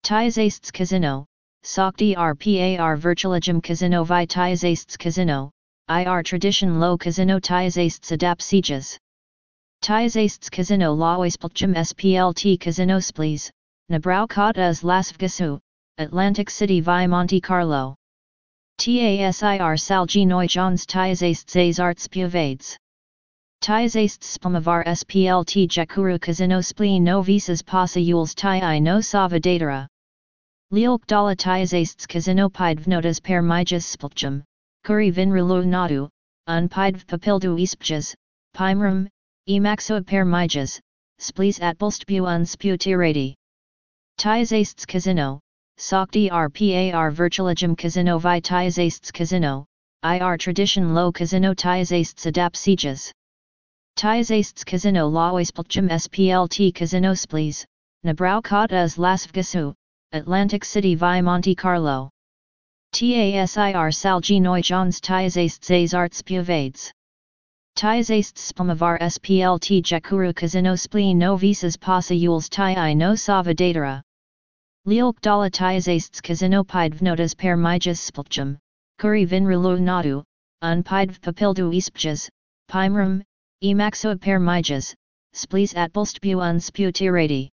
Tizasts 0.03 0.71
Casino, 0.71 1.25
Sokti 1.63 2.15
RPAR 2.15 2.97
Virtualigem 2.97 3.63
Casino 3.63 4.03
Vi 4.03 4.27
Tizasts 4.27 4.95
Casino, 4.95 5.49
IR 5.89 6.21
Tradition 6.21 6.79
Low 6.79 6.99
Casino 6.99 7.39
Tizasts 7.39 8.15
Adap 8.15 8.39
Sieges. 8.39 8.99
Tizasts 9.81 10.51
Casino 10.51 10.95
Laoispulchum 10.95 11.73
SPLT 11.73 12.59
Casino 12.59 12.99
Splees, 12.99 13.49
Nabraucautas 13.89 14.83
Las 14.83 15.11
Vegasu, 15.13 15.59
Atlantic 15.99 16.49
City 16.49 16.81
via 16.81 17.07
Monte 17.07 17.39
Carlo. 17.39 17.93
TASIR 18.79 19.77
Salginoi 19.77 20.49
Johns 20.49 20.87
Tizasts 20.87 21.79
Arts 21.79 22.07
Puvades. 22.07 22.75
Tizasts 23.61 24.35
Spomavar 24.35 24.83
SPLT 24.87 25.67
Jakuru 25.67 26.19
Casino 26.19 26.61
Spleen 26.61 27.03
no 27.03 27.21
visas 27.21 27.61
pasa 27.61 27.99
yules 27.99 28.81
no 28.81 29.01
sava 29.01 29.39
datara. 29.39 29.85
Lielk 30.71 31.05
dala 31.05 31.35
tizasts 31.35 32.07
Casino 32.07 32.49
pidvnotas 32.49 33.21
per 33.21 33.43
mijas 33.43 33.85
spulchum, 33.85 34.41
kuri 34.83 35.11
vinrulu 35.11 35.63
nadu, 35.63 36.09
unpidv 36.49 37.05
papildu 37.05 37.55
ispjas, 37.61 38.15
pimrum, 38.55 39.07
emaxo 39.47 40.03
per 40.03 40.25
mijas, 40.25 40.79
splees 41.19 41.59
atbulstbu 41.59 42.23
unsputirati. 42.23 43.35
Tizasts 44.17 44.87
Casino, 44.87 45.39
Sokti 45.77 46.29
RPAR 46.29 47.11
Virtualigem 47.11 47.77
Casino 47.77 48.17
Vi 48.19 48.39
Tizasts 48.39 49.11
Casino, 49.11 49.65
IR 50.03 50.37
Tradition 50.37 50.93
Low 50.93 51.11
Casino 51.11 51.53
Tizasts 51.53 52.25
Adap 52.25 52.55
Sieges. 52.55 53.11
Tizasts 53.97 54.65
Casino 54.65 55.09
Laoispulchum 55.09 55.89
SPLT 55.89 56.73
Casino 56.73 57.13
Splees, 57.13 57.65
Nabraucautas 58.05 58.97
Las 58.97 59.25
Vegasu, 59.27 59.73
Atlantic 60.11 60.63
City 60.63 60.95
vi 60.95 61.21
Monte 61.21 61.55
Carlo. 61.55 62.09
TASIR 62.93 63.91
Salginoi 63.91 64.61
Johns 64.61 65.01
Tizasts 65.01 65.93
Arts 65.93 66.21
Puvades. 66.21 66.91
Tizasts 67.75 68.53
Spomavar 68.53 68.99
SPLT 68.99 69.81
Jakuru 69.81 70.35
Casino 70.35 70.75
Spleen 70.75 71.17
no 71.17 71.35
visas 71.35 71.75
pasa 71.75 72.13
yules 72.13 72.47
ti 72.47 72.93
no 72.93 73.15
sava 73.15 73.53
datara. 73.53 74.03
Lielk 74.85 75.21
dala 75.21 75.49
tizasts 75.49 76.21
Casino 76.21 76.61
pidvnotas 76.61 77.37
per 77.37 77.55
mijas 77.55 77.99
spulchum, 77.99 78.57
kuri 78.99 79.25
vinrulu 79.25 79.79
nadu, 79.79 80.21
unpidv 80.61 81.21
papildu 81.21 81.71
ispjas, 81.73 82.27
pimrum, 82.69 83.23
emaxo 83.63 84.19
per 84.19 84.39
mijas, 84.39 84.93
splees 85.33 85.73
atbulstbu 85.73 86.35
unsputirati. 86.35 87.47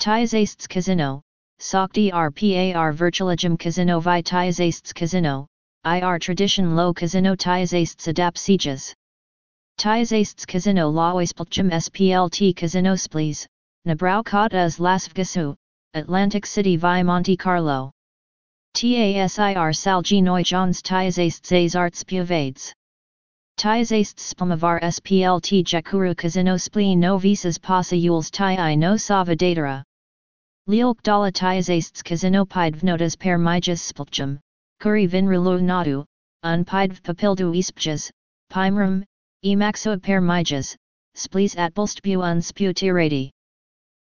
Tizasts 0.00 0.68
Casino, 0.68 1.22
Sokti 1.60 2.10
RPAR 2.10 2.94
Virtualigem 2.94 3.56
Casino 3.56 4.00
Vi 4.00 4.20
Tizasts 4.20 4.92
Casino, 4.92 5.46
IR 5.84 6.18
Tradition 6.18 6.74
Low 6.74 6.92
Casino 6.92 7.36
Tizasts 7.36 8.12
Adap 8.12 8.36
Sieges. 8.36 8.92
Tizasts 9.78 10.44
Casino 10.44 10.90
SPLT 10.90 12.56
Casino 12.56 12.94
Splees, 12.94 13.46
Nabraucautas 13.86 14.80
Las 14.80 15.06
Vegasu, 15.06 15.54
Atlantic 15.94 16.46
City 16.46 16.76
via 16.76 17.02
Monte 17.02 17.36
Carlo. 17.36 17.90
TASIR 18.74 19.74
Salginoi 19.74 20.44
Johns 20.44 20.80
Tizasts 20.80 21.74
Arts 21.74 22.04
Puvades. 22.04 22.72
Tizasts 23.58 24.32
Spomavar 24.32 24.80
SPLT 24.82 25.64
Jakuru 25.64 26.16
Casino 26.16 26.56
Spleen 26.56 27.00
no 27.00 27.18
visas 27.18 27.58
pasa 27.58 27.96
yules 27.96 28.30
ti 28.30 28.76
no 28.76 28.96
sava 28.96 29.34
datara. 29.34 29.82
Lielk 30.68 31.02
dala 31.02 31.32
tizasts 31.32 32.04
Casino 32.04 32.44
pidvnotas 32.44 33.18
per 33.18 33.36
mijas 33.36 33.80
spulchum, 33.80 34.38
kuri 34.78 35.08
vinrulu 35.08 35.60
nadu, 35.60 36.04
unpidv 36.44 37.02
papildu 37.02 37.52
ispjas, 37.52 38.12
pimrum, 38.48 39.02
emaxo 39.44 40.00
per 40.00 40.20
mijas, 40.20 40.76
splees 41.16 41.56
atbulstbu 41.56 42.18
unsputirati. 42.18 43.30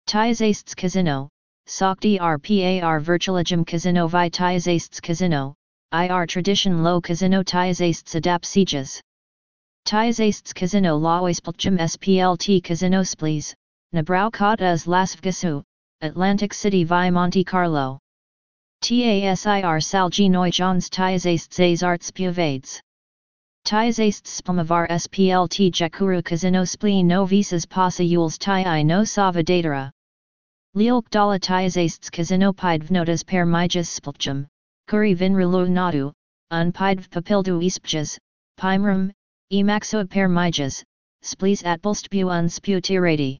Tizasts 0.07 0.73
Casino, 0.73 1.29
Sokti 1.67 2.19
RPAR 2.19 3.01
Virtualigem 3.01 3.65
Casino 3.65 4.07
Vi 4.07 4.29
Tizasts 4.29 5.01
Casino, 5.01 5.55
IR 5.93 6.25
Tradition 6.27 6.83
Low 6.83 6.99
Casino 6.99 7.41
Tizasts 7.41 8.15
Adap 8.15 8.43
Sieges. 8.43 9.01
Tizasts 9.85 10.53
Casino 10.53 10.99
Laoispulchum 10.99 11.79
SPLT 11.79 12.61
Casino 12.63 13.01
Splees, 13.01 13.53
Nabraucautas 13.93 14.87
Las 14.87 15.15
Vegasu, 15.15 15.63
Atlantic 16.01 16.53
City 16.53 16.83
vi 16.83 17.09
Monte 17.09 17.43
Carlo. 17.45 17.97
TASIR 18.83 19.79
Salginoi 19.81 20.51
Johns 20.51 20.89
Tizasts 20.89 21.81
Arts 21.81 22.11
Puvades. 22.11 22.81
Tizasts 23.65 24.41
Spomavar 24.41 24.89
SPLT 24.89 25.71
Jakuru 25.71 26.21
Casino 26.21 26.65
Spleen 26.65 27.07
no 27.07 27.25
visas 27.25 27.65
pasa 27.65 28.03
yules 28.03 28.37
ti 28.37 28.83
no 28.83 29.05
sava 29.05 29.41
datara. 29.41 29.89
Lielk 30.75 31.07
dala 31.11 31.37
tizasts 31.37 32.09
Casino 32.09 32.51
pidvnotas 32.51 33.23
per 33.23 33.45
mijas 33.45 33.87
spulchum, 33.87 34.47
kuri 34.87 35.13
vinrulu 35.13 35.69
nadu, 35.69 36.11
unpidv 36.51 37.09
papildu 37.09 37.61
ispjas, 37.61 38.17
pimrum, 38.57 39.11
emaxo 39.51 40.09
per 40.09 40.27
mijas, 40.27 40.83
splees 41.23 41.61
atbulstbu 41.61 42.25
unsputirati. 42.25 43.37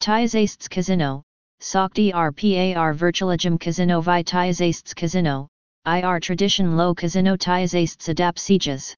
Tizasts 0.00 0.68
Casino, 0.68 1.22
Sokti 1.62 2.12
RPAR 2.12 2.92
Virtualigem 2.92 3.58
Casino 3.58 4.02
Vi 4.02 4.22
Tizasts 4.22 4.94
Casino, 4.94 5.48
IR 5.86 6.20
Tradition 6.20 6.76
Low 6.76 6.94
Casino 6.94 7.34
Tizasts 7.34 8.12
Adap 8.12 8.38
Sieges. 8.38 8.94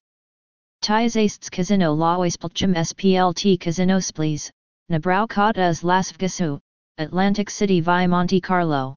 Tizasts 0.81 1.49
Casino 1.49 1.95
Laoispulchum 1.95 2.75
SPLT 2.75 3.57
Casino 3.57 3.99
Splees, 3.99 4.51
Nabraucautas 4.91 5.85
Las 5.85 6.11
Vegasu, 6.11 6.59
Atlantic 6.97 7.49
City 7.49 7.81
via 7.81 8.07
Monte 8.07 8.39
Carlo. 8.39 8.95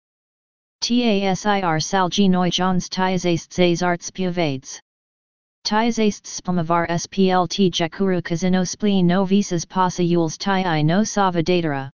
TASIR 0.83 1.81
Salginoi 1.83 2.49
Johns 2.49 2.89
Tizasts 2.89 3.83
Arts 3.83 4.13
Puvades. 4.13 4.79
Tizasts 5.65 6.41
Spomavar 6.41 6.89
SPLT 6.89 7.73
Jakuru 7.73 8.23
Casino 8.23 8.63
Spleen 8.63 9.05
no 9.05 9.25
visas 9.25 9.65
pasa 9.65 10.05
yules 10.05 10.39
ti 10.39 10.83
no 10.85 11.03
sava 11.03 11.43
datara. 11.43 11.91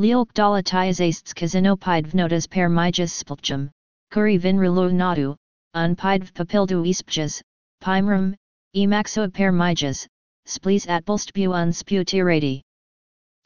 Lielk 0.00 0.32
dala 0.34 0.60
tizasts 0.60 1.32
Casino 1.32 1.76
pidvnotas 1.76 2.50
per 2.50 2.68
mijas 2.68 3.12
spulchum, 3.12 3.70
kuri 4.10 4.40
vinrulu 4.40 4.90
nadu, 4.90 5.36
unpidv 5.76 6.32
papildu 6.32 6.84
ispjas, 6.84 7.40
pimrum, 7.80 8.34
emaxo 8.74 9.32
per 9.32 9.52
mijas, 9.52 10.04
splees 10.48 10.88
atbulstbu 10.88 11.46
unsputirati. 11.50 12.60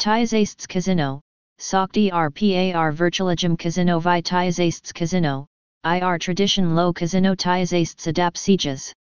Tizasts 0.00 0.66
Casino, 0.66 1.20
Sokti 1.58 2.12
RPAR 2.12 2.92
Virtualigem 2.92 3.58
Casino 3.58 3.98
Vi 3.98 4.20
Casino, 4.20 5.46
IR 5.84 6.18
Tradition 6.18 6.74
Low 6.74 6.92
Casino 6.92 7.34
Tizasts 7.34 8.06
Adap 8.06 8.36
Sieges. 8.36 8.92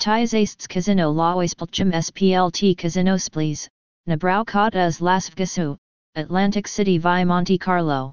Tizasts 0.00 0.68
Casino 0.68 1.12
Laoispulchum 1.12 1.92
SPLT 1.92 2.76
Casino 2.76 3.14
Splees, 3.16 3.68
Nabraucautas 4.08 5.00
Las 5.00 5.30
Vegasu, 5.30 5.76
Atlantic 6.16 6.66
City 6.66 6.98
vi 6.98 7.22
Monte 7.22 7.56
Carlo. 7.56 8.12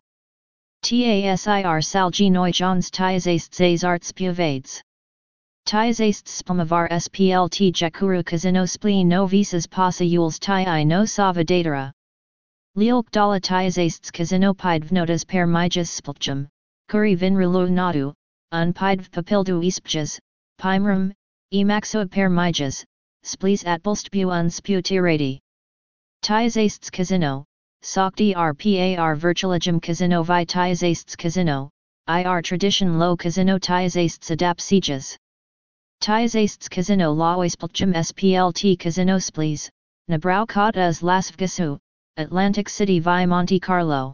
TASIR 0.84 1.82
Salginoi 1.82 2.54
Johns 2.54 2.91
Tizasts 2.91 3.84
Arts 3.84 4.12
Puvades. 4.12 4.80
Tizasts 5.67 6.43
Spomavar 6.43 6.88
SPLT 6.91 7.71
Jakuru 7.71 8.23
Casino 8.23 8.65
Spleen 8.65 9.08
no 9.08 9.25
visas 9.25 9.65
pasa 9.65 10.04
yules 10.04 10.39
ti 10.39 10.86
no 10.86 11.04
sava 11.06 11.43
datara. 11.43 11.91
Lielk 12.77 13.09
dala 13.09 13.39
tizasts 13.39 14.11
Casino 14.11 14.53
pidvnotas 14.53 15.25
per 15.25 15.47
mijas 15.47 15.88
spulchum, 15.88 16.49
kuri 16.89 17.15
vinrulu 17.15 17.69
nadu, 17.69 18.13
unpidv 18.51 19.09
papildu 19.11 19.63
ispjas, 19.63 20.19
pimrum, 20.59 21.13
emaxo 21.53 22.05
per 22.11 22.29
mijas, 22.29 22.83
splees 23.23 23.63
atbulstbu 23.63 24.25
unsputirati. 24.27 25.39
Tizasts 26.21 26.91
Casino, 26.91 27.45
Sokti 27.81 28.35
RPAR 28.35 29.15
Virtualigem 29.15 29.81
Casino 29.81 30.21
Vitaizasts 30.21 31.15
Casino, 31.15 31.69
IR 32.09 32.41
Tradition 32.41 32.99
Low 32.99 33.15
Casino 33.15 33.57
Taizasts 33.57 34.35
Adap 34.35 34.59
Sieges. 34.59 35.17
Taizasts 36.01 36.69
Casino 36.69 37.15
Lawaspelchum 37.15 37.93
SPLT 37.95 38.77
Casino 38.77 39.15
Splees, 39.15 39.69
Vegasu, 40.09 41.79
Atlantic 42.17 42.69
City 42.69 43.01
via 43.01 43.28
Monte 43.28 43.60
Carlo. 43.60 44.13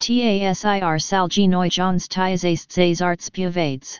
TASIR 0.00 1.00
Salgi 1.00 1.48
Neujons 1.48 2.06
Taizasts 2.06 2.78
Azarts 2.78 3.28
Puvades. 3.28 3.98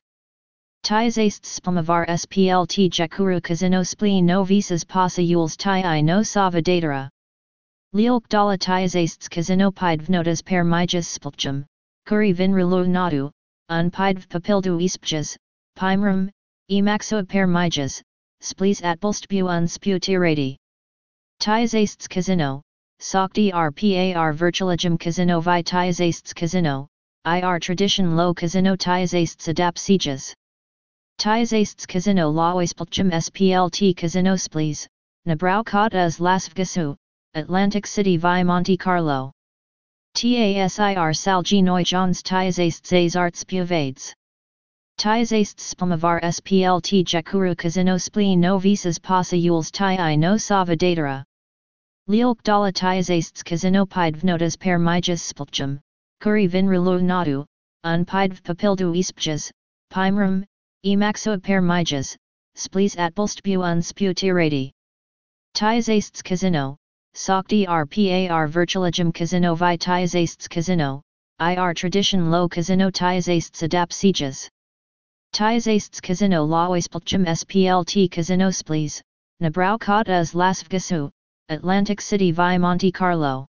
Taizasts 0.84 1.58
Spamavar 1.58 2.06
SPLT 2.06 2.88
Jakuru 2.88 3.42
Casino 3.42 3.80
Splee 3.80 4.22
no 4.22 4.44
visas 4.44 4.84
pasa 4.84 5.20
yules 5.20 5.56
tai 5.56 5.82
i 5.82 6.00
no 6.00 6.22
sava 6.22 6.62
Lielk 7.92 8.28
dala 8.28 8.56
Taizasts 8.56 9.28
Casino 9.28 9.72
Pidvnotas 9.72 10.44
per 10.44 10.62
mijas 10.62 11.18
spilchum, 11.18 11.64
Kuri 12.06 12.32
vinrulu 12.32 12.86
nadu, 12.86 13.32
unpidv 13.68 14.28
papildu 14.28 14.78
ispjas, 14.80 15.36
Pimrum, 15.76 16.30
emaxo 16.70 17.26
per 17.26 17.48
mijas, 17.48 18.00
splees 18.40 18.80
atbolstbu 18.82 19.42
unsputirati. 19.42 20.56
Taizasts 21.40 22.08
Casino, 22.08 22.62
Sokti 23.00 23.52
RPAR 23.52 24.34
Virtualigem 24.34 24.98
Casino 24.98 25.40
Vitaizasts 25.40 26.34
Casino, 26.34 26.88
IR 27.24 27.60
Tradition 27.60 28.16
Low 28.16 28.34
Casino 28.34 28.74
Taizasts 28.74 29.46
Adap 29.46 29.78
Sieges. 29.78 30.34
Taizasts 31.20 31.86
Casino 31.86 32.32
Lawaspelchum 32.32 33.12
SPLT 33.12 33.96
Casino 33.96 34.34
Splees, 34.34 34.88
Nabraukat 35.28 35.94
as 35.94 36.18
Las 36.18 36.48
Vegasu, 36.48 36.96
Atlantic 37.34 37.86
City 37.86 38.16
vi 38.16 38.42
Monte 38.42 38.76
Carlo. 38.76 39.30
TASIR 40.16 41.14
Salgi 41.14 41.62
Neujons 41.62 42.20
Taizasts 42.20 42.90
Azarts 42.90 43.44
Puvades. 43.44 44.12
Taizasts 44.98 45.72
Spamavar 45.72 46.20
SPLT 46.20 47.04
Jakuru 47.04 47.56
Casino 47.56 47.96
Spleen 47.96 48.40
no 48.40 48.58
visas 48.58 48.98
pasa 48.98 49.36
yules 49.36 49.70
tai 49.70 50.16
no 50.16 50.36
sava 50.36 50.74
dala 52.08 52.72
taizasts 52.72 53.42
kazinopidvnotas 53.44 54.58
per 54.58 54.78
mijas 54.78 55.20
spilchum, 55.20 55.78
kuri 56.22 56.48
vinrilu 56.48 57.02
nadu, 57.02 57.44
unpidv 57.84 58.42
papildu 58.42 58.96
ispjas, 58.96 59.50
pimrum, 59.92 60.42
emaxo 60.86 61.42
per 61.42 61.60
mijas, 61.60 62.16
splees 62.56 62.96
atbolstbu 62.96 63.58
unsputirati. 63.58 64.70
Taizasts 65.54 66.22
casino, 66.22 66.78
sokti 67.14 67.66
rpar 67.66 68.48
virtualigem 68.48 69.12
casino 69.12 69.54
vi 69.54 69.76
taizasts 69.76 70.48
casino, 70.48 71.02
ir 71.40 71.74
tradition 71.74 72.30
low 72.30 72.48
casino 72.48 72.90
taizasts 72.90 73.62
adap 73.62 73.92
sieges. 73.92 74.48
Taizasts 75.34 76.00
casino 76.00 76.46
lawaspilchum 76.46 77.26
splt 77.26 78.10
casino 78.10 78.48
splees, 78.48 79.02
nabraukat 79.42 80.08
as 80.08 80.34
las 80.34 80.62
vgasu, 80.62 81.10
Atlantic 81.50 81.98
City 81.98 82.30
via 82.30 82.58
Monte 82.58 82.92
Carlo. 82.92 83.46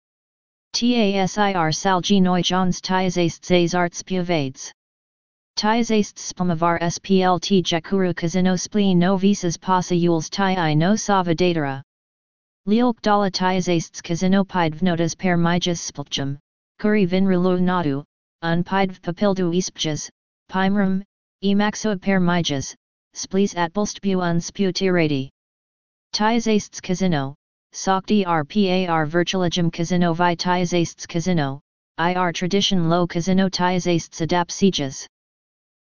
TASIR 0.74 1.74
Salgi 1.74 2.22
Neujons 2.22 2.80
Taizasts 2.80 3.50
Azarts 3.50 4.02
Puvades. 4.02 4.72
Taizasts 5.58 6.32
Spamavar 6.32 6.80
SPLT 6.80 7.62
Jakuru 7.62 8.16
Casino 8.16 8.54
Splee 8.54 8.96
no 8.96 9.18
visas 9.18 9.58
pasa 9.58 9.94
yules 9.94 10.30
tai 10.30 10.56
i 10.56 10.72
no 10.72 10.96
sava 10.96 11.34
datara. 11.34 11.82
Lielk 12.66 12.98
dala 13.02 13.30
Taizasts 13.30 14.02
Casino 14.02 14.42
Pidvnotas 14.42 15.14
per 15.14 15.36
mijas 15.36 15.92
spilchum, 15.92 16.38
Kuri 16.78 17.06
vinrulu 17.06 17.60
nadu, 17.60 18.02
unpidv 18.42 19.02
papildu 19.02 19.52
ispjas, 19.54 20.08
pimrum, 20.50 21.02
emaxo 21.44 22.00
per 22.00 22.20
mijas, 22.20 22.74
splees 23.14 23.54
atbolstbu 23.54 24.16
unsputirati. 24.16 25.28
Taizasts 26.14 26.80
Casino, 26.80 27.34
Sokti 27.74 28.26
RPAR 28.26 29.06
Virtualigem 29.06 29.72
Casino 29.72 30.12
Vitaizasts 30.12 31.08
Casino, 31.08 31.62
IR 31.96 32.30
Tradition 32.30 32.90
Low 32.90 33.06
Casino 33.06 33.48
Taizasts 33.48 34.20
Adap 34.20 34.50
Sieges. 34.50 35.06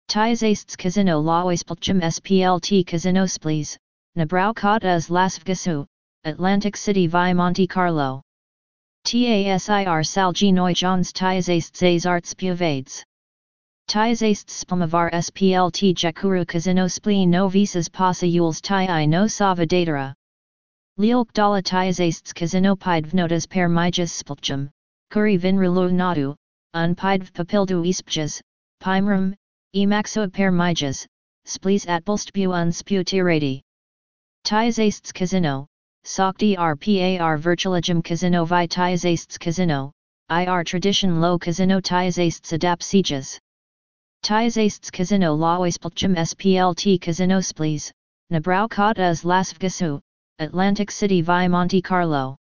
Taizasts 0.07 0.77
Casino 0.77 1.19
Lawaspelchum 1.19 1.99
SPLT 2.03 2.85
Casino 2.85 3.25
Splees, 3.25 3.75
Nabraukat 4.15 4.83
as 4.83 5.09
Las 5.09 5.39
Vegasu, 5.39 5.83
Atlantic 6.25 6.77
City 6.77 7.07
vi 7.07 7.33
Monte 7.33 7.65
Carlo. 7.65 8.21
TASIR 9.07 10.03
Salgi 10.05 10.53
Neujons 10.53 11.11
Taizasts 11.11 11.81
Azarts 11.81 12.35
Puvades. 12.35 13.01
Taizasts 13.89 14.63
Spamavar 14.63 15.11
SPLT 15.11 15.95
Jakuru 15.95 16.47
Casino 16.47 16.85
Spleen 16.85 17.31
no 17.31 17.49
visas 17.49 17.89
pasa 17.89 18.27
yules 18.27 18.61
tai 18.61 19.07
no 19.07 19.25
sava 19.25 19.65
datara. 19.65 20.13
Lielk 20.99 21.31
dala 21.31 21.61
taizasts 21.61 22.33
kazinopidvnotas 22.33 23.47
per 23.47 23.69
mijas 23.69 24.11
spilchum, 24.11 24.69
kuri 25.09 25.37
vinrilu 25.37 25.89
nadu, 25.89 26.35
unpidv 26.75 27.31
papildu 27.31 27.87
ispjas, 27.87 28.41
pimrum, 28.83 29.33
emaxo 29.73 30.27
per 30.33 30.51
mijas, 30.51 31.07
splees 31.45 31.85
atbolstbu 31.85 32.49
unsputirati. 32.49 33.61
Taizasts 34.43 35.13
casino, 35.13 35.67
sokti 36.05 36.57
rpar 36.57 37.39
virtualigem 37.39 38.03
casino 38.03 38.43
vi 38.43 38.67
taizasts 38.67 39.39
casino, 39.39 39.93
ir 40.29 40.63
tradition 40.65 41.21
low 41.21 41.39
casino 41.39 41.79
taizasts 41.79 42.51
adap 42.51 42.83
sieges. 42.83 43.39
Lawaspilchum 44.25 46.17
splt 46.17 46.99
casino 46.99 47.39
splees, 47.39 47.89
nabraukat 48.33 48.99
as 48.99 49.23
las 49.23 49.53
vgasu, 49.53 50.01
Atlantic 50.41 50.89
City 50.89 51.21
via 51.21 51.49
Monte 51.49 51.81
Carlo. 51.81 52.37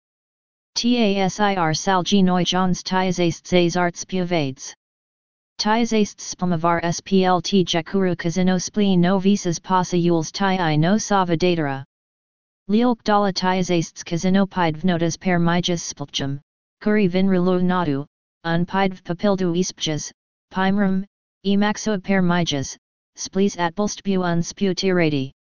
TASIR 0.76 1.72
Salgi 1.74 2.22
Neujons 2.22 2.84
Taizasts 2.84 3.54
Azarts 3.54 4.04
Puvades. 4.04 4.74
Taizasts 5.58 6.36
Spamavar 6.36 6.84
SPLT 6.84 7.64
Jakuru 7.64 8.18
Casino 8.18 8.58
Spleen 8.58 9.00
no 9.00 9.18
visas 9.18 9.60
pasa 9.60 9.96
yules 9.96 10.30
tai 10.30 10.58
i 10.58 10.76
no 10.76 10.98
sava 10.98 11.38
datara. 11.38 11.86
Lielk 12.70 13.02
dala 13.04 13.32
Taizasts 13.32 14.04
Casino 14.04 14.46
Pidvnotas 14.46 15.18
per 15.18 15.40
mijas 15.40 15.80
spilchum, 15.80 16.42
Kuri 16.82 17.08
vinrilu 17.08 17.64
nadu, 17.64 18.06
unpidv 18.46 19.02
papildu 19.04 19.56
ispjas, 19.56 20.12
pimrum, 20.52 21.06
emaxo 21.46 22.04
per 22.04 22.22
mijas, 22.22 22.76
splees 23.16 23.56
atbolstbu 23.56 24.20
unsputirati. 24.20 25.32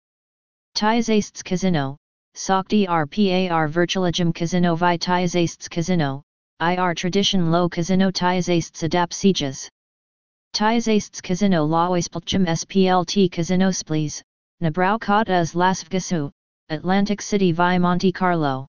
Taizasts 0.74 1.44
Casino, 1.44 1.98
Sokti 2.36 2.86
RPAR 2.86 3.70
Virtualigem 3.70 4.36
Casino 4.36 4.76
Vitaizasts 4.76 5.70
Casino, 5.70 6.22
IR 6.60 6.94
Tradition 6.94 7.50
Low 7.50 7.70
Casino 7.70 8.12
Taizasts 8.12 8.84
Adap 8.84 9.14
Sieges. 9.14 9.70
Taizasts 10.54 11.24
Casino 11.24 11.66
Lawaspelchum 11.66 12.46
SPLT 12.46 13.32
Casino 13.32 13.70
Splees, 13.70 14.22
Nabraukat 14.62 15.30
as 15.30 15.56
Las 15.56 15.82
Vegasu, 15.86 16.30
Atlantic 16.68 17.22
City 17.22 17.54
vi 17.54 17.78
Monte 17.78 18.12
Carlo. 18.12 18.68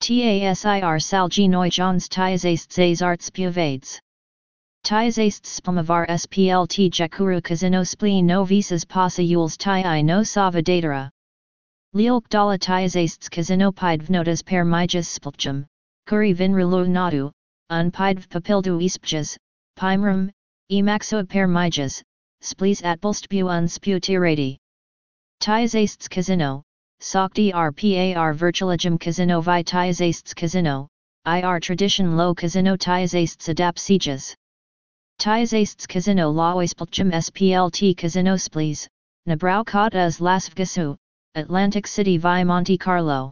TASIR 0.00 1.00
Salgi 1.00 1.48
Neujons 1.48 2.06
Taizasts 2.06 2.78
Azarts 2.78 3.30
Puvades. 3.32 3.98
Taizasts 4.84 5.60
Spamavar 5.60 6.06
SPLT 6.06 6.88
Jakuru 6.90 7.42
Casino 7.42 7.82
Spleen 7.82 8.26
no 8.26 8.44
visas 8.44 8.84
pasa 8.84 9.22
yules 9.22 9.56
tai 9.56 9.82
i 9.82 10.02
no 10.02 10.22
sava 10.22 10.62
datara. 10.62 11.10
Lielk 11.96 12.28
dala 12.28 12.58
taizasts 12.58 13.30
kazinopidvnotas 13.30 14.44
per 14.44 14.66
mijas 14.66 15.06
spilchum, 15.08 15.64
kuri 16.06 16.34
vinrilu 16.34 16.86
nadu, 16.86 17.30
unpidv 17.70 18.28
papildu 18.28 18.74
ispjas, 18.84 19.38
pimrum, 19.78 20.30
emaxo 20.70 21.26
per 21.26 21.46
mijas, 21.48 22.02
splees 22.42 22.82
atbolstbu 22.82 23.44
unsputirati. 23.44 24.58
Taizasts 25.40 26.06
casino, 26.06 26.62
rpar 27.00 28.34
virtualigem 28.42 29.00
casino 29.00 29.40
vi 29.40 29.62
taizasts 29.64 30.34
casino, 30.34 30.88
ir 31.26 31.60
tradition 31.60 32.14
low 32.14 32.34
casino 32.34 32.76
taizasts 32.76 33.48
adap 33.48 33.78
sieges. 33.78 34.34
Taizasts 35.18 35.88
casino 35.88 36.30
splt 36.30 37.96
casino 37.96 38.36
splees, 38.36 38.86
nabraukat 39.26 39.94
as 39.94 40.20
las 40.20 40.50
vgasu, 40.50 40.94
Atlantic 41.36 41.86
City 41.86 42.16
via 42.16 42.42
Monte 42.46 42.78
Carlo. 42.78 43.30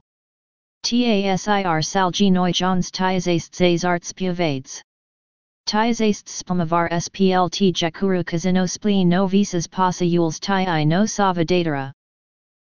TASIR 0.85 1.81
Salgi 1.81 2.31
Neujons 2.31 2.91
Taizasts 2.91 3.63
Azarts 3.63 4.13
Puvades. 4.13 4.83
Taizasts 5.67 6.43
Spamavar 6.43 6.91
SPLT 6.91 7.73
Jakuru 7.73 8.23
Casino 8.23 8.67
Spleen 8.67 9.09
no 9.09 9.27
visas 9.27 9.67
pasa 9.67 10.05
i 10.05 10.85
no 10.85 11.07
sava 11.07 11.47
datara. 11.47 11.93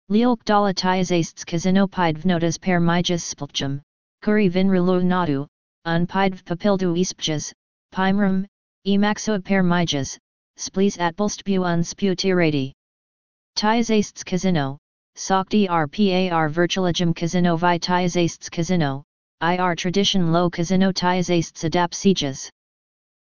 Lielk 0.10 0.44
dala 0.44 0.74
Taizasts 0.74 1.46
Casino 1.46 1.86
Pidvnotas 1.86 2.60
per 2.60 2.80
mijas 2.80 3.22
spilchum, 3.22 3.80
Kuri 4.24 4.50
vinrilu 4.50 5.04
nadu, 5.04 5.46
unpidv 5.86 6.44
papildu 6.46 6.98
ispjas, 6.98 7.54
pimrum, 7.94 8.48
emaxo 8.88 9.44
per 9.44 9.62
mijas, 9.62 10.18
splees 10.58 10.98
atbolstbu 10.98 11.60
unsputirati. 11.60 12.74
Tizasts 13.56 14.26
casino, 14.26 14.80
Sokti 15.18 15.68
RPAR 15.68 16.48
virtualigum 16.48 17.16
casino 17.16 17.58
vi 17.58 17.80
tizasts 17.80 18.52
casino, 18.52 19.04
IR 19.42 19.76
tradition 19.76 20.32
low 20.32 20.48
casino 20.48 20.92
tizasts 20.92 21.64
adapt 21.64 21.96
sieges. 21.96 22.52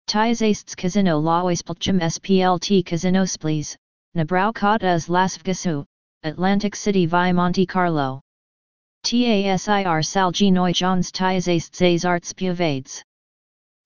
Tizasts 0.06 0.76
casino 0.76 1.20
lawispelchum 1.20 2.00
SPLT 2.00 2.86
casino 2.86 3.24
splees, 3.24 3.74
Nabraukat 4.16 4.84
as 4.84 5.08
Las 5.08 5.36
Atlantic 6.22 6.76
City 6.76 7.06
vi 7.06 7.32
Monte 7.32 7.66
Carlo. 7.66 8.20
TASIR 9.02 10.04
Salgi 10.04 10.72
Jones 10.72 11.10
Tizasts 11.10 12.04
Arts 12.04 12.32
Puvades. 12.32 13.02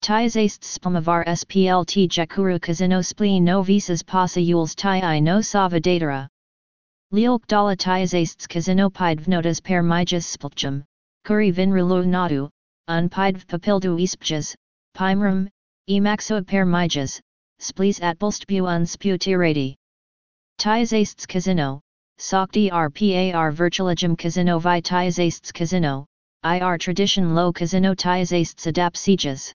Tizasts 0.03 0.77
Spamavar 0.77 1.25
SPLT 1.25 2.07
Jakuru 2.07 2.61
Casino 2.61 2.99
Splee 2.99 3.41
no 3.41 3.63
visas 3.63 4.03
pasa 4.03 4.39
yules 4.39 4.75
ti 4.75 5.19
no 5.21 5.41
sava 5.41 5.79
Lielk 7.11 7.45
dala 7.45 7.75
tizasts 7.75 8.47
Casino 8.47 8.89
pidvnotas 8.89 9.61
per 9.61 9.83
mijas 9.83 10.25
spilchum, 10.25 10.83
kuri 11.23 11.51
vinrulu 11.51 12.03
nadu, 12.03 12.49
unpidv 12.89 13.45
papildu 13.45 13.95
ispjas, 14.01 14.55
pimrum, 14.97 15.47
emaxo 15.87 16.45
per 16.45 16.65
mijas, 16.65 17.21
splees 17.59 17.99
atbolstbu 17.99 18.63
unsputirati. 18.63 19.75
Tizasts 20.57 21.27
Casino, 21.27 21.79
Sokti 22.19 22.71
RPAR 22.71 23.51
Virtualigum 23.53 24.17
Casino 24.17 24.57
Vi 24.57 24.81
Tizasts 24.81 25.53
Casino, 25.53 26.07
IR 26.43 26.77
Tradition 26.79 27.35
Low 27.35 27.53
Casino 27.53 27.93
Tizasts 27.93 28.65
Adap 28.65 28.97
Sieges. 28.97 29.53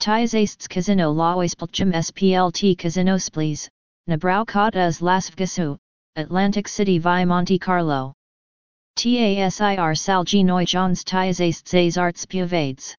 Tizasts 0.00 0.68
Casino 0.68 1.14
Lawispelchum 1.14 1.94
SPLT 1.94 2.76
Casino 2.76 3.16
Splees, 3.16 3.68
Nabraukat 4.08 4.76
as 4.76 5.00
Las 5.00 5.30
Vegasu, 5.30 5.78
Atlantic 6.18 6.66
City 6.66 6.98
via 6.98 7.24
Monte 7.24 7.60
Carlo. 7.60 8.12
TASIR 8.96 9.94
Salgi 9.94 10.66
Jones 10.66 11.04
Tizasts 11.04 11.96
Arts 11.96 12.26
Puvades. 12.26 12.92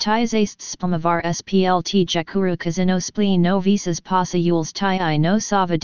Tizasts 0.00 0.76
Spamavar 0.76 1.20
SPLT 1.24 2.06
Jakuru 2.06 2.56
Casino 2.56 2.98
Splee 2.98 3.36
no 3.36 3.58
visas 3.58 3.98
pasa 3.98 4.38
yules 4.38 4.72
ti 4.72 4.86
i 4.86 5.16
no 5.16 5.40
sava 5.40 5.76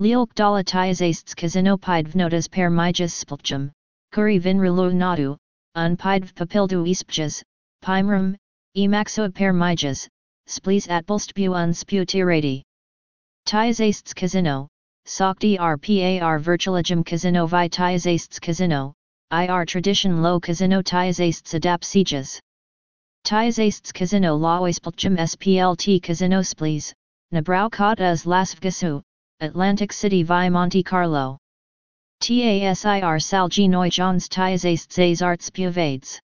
Lielk 0.00 0.32
dala 0.34 0.64
Tizasts 0.64 1.36
Casino 1.36 1.76
pidvnotas 1.76 2.50
per 2.50 2.70
mijas 2.70 3.12
spelchum, 3.12 3.70
kuri 4.10 4.40
vinrulu 4.40 4.94
nadu, 4.94 5.36
unpidv 5.76 6.32
papildu 6.32 6.88
ispjas, 6.88 7.42
pimrum, 7.84 8.34
Emaxo 8.74 9.28
per 9.34 9.52
mijas, 9.52 10.08
splees 10.48 10.88
atbolstbu 10.88 11.50
unsputirati. 11.50 12.62
Tizasts 13.44 14.14
casino, 14.14 14.68
Sokti 15.08 15.58
RPAR 15.58 16.38
virtualigum 16.38 17.02
casino 17.02 17.46
vi 17.46 17.66
Tizasts 17.66 18.38
casino, 18.38 18.92
IR 19.30 19.64
tradition 19.64 20.20
low 20.20 20.38
casino 20.38 20.82
Tizasts 20.82 21.54
adapt 21.54 21.82
sieges. 21.82 22.38
Tizasts 23.24 23.90
casino 23.90 24.36
lawispelchum 24.38 25.16
SPLT 25.16 26.02
casino 26.02 26.40
splees, 26.42 26.92
Nabraukat 27.32 28.00
as 28.00 28.26
Las 28.26 28.54
Atlantic 29.40 29.94
City 29.94 30.22
vi 30.22 30.50
Monte 30.50 30.82
Carlo. 30.82 31.38
TASIR 32.20 33.18
Salgi 33.18 33.90
Jones 33.90 34.28
Tizasts 34.28 35.22
Arts 35.22 35.48
Puvades. 35.48 36.18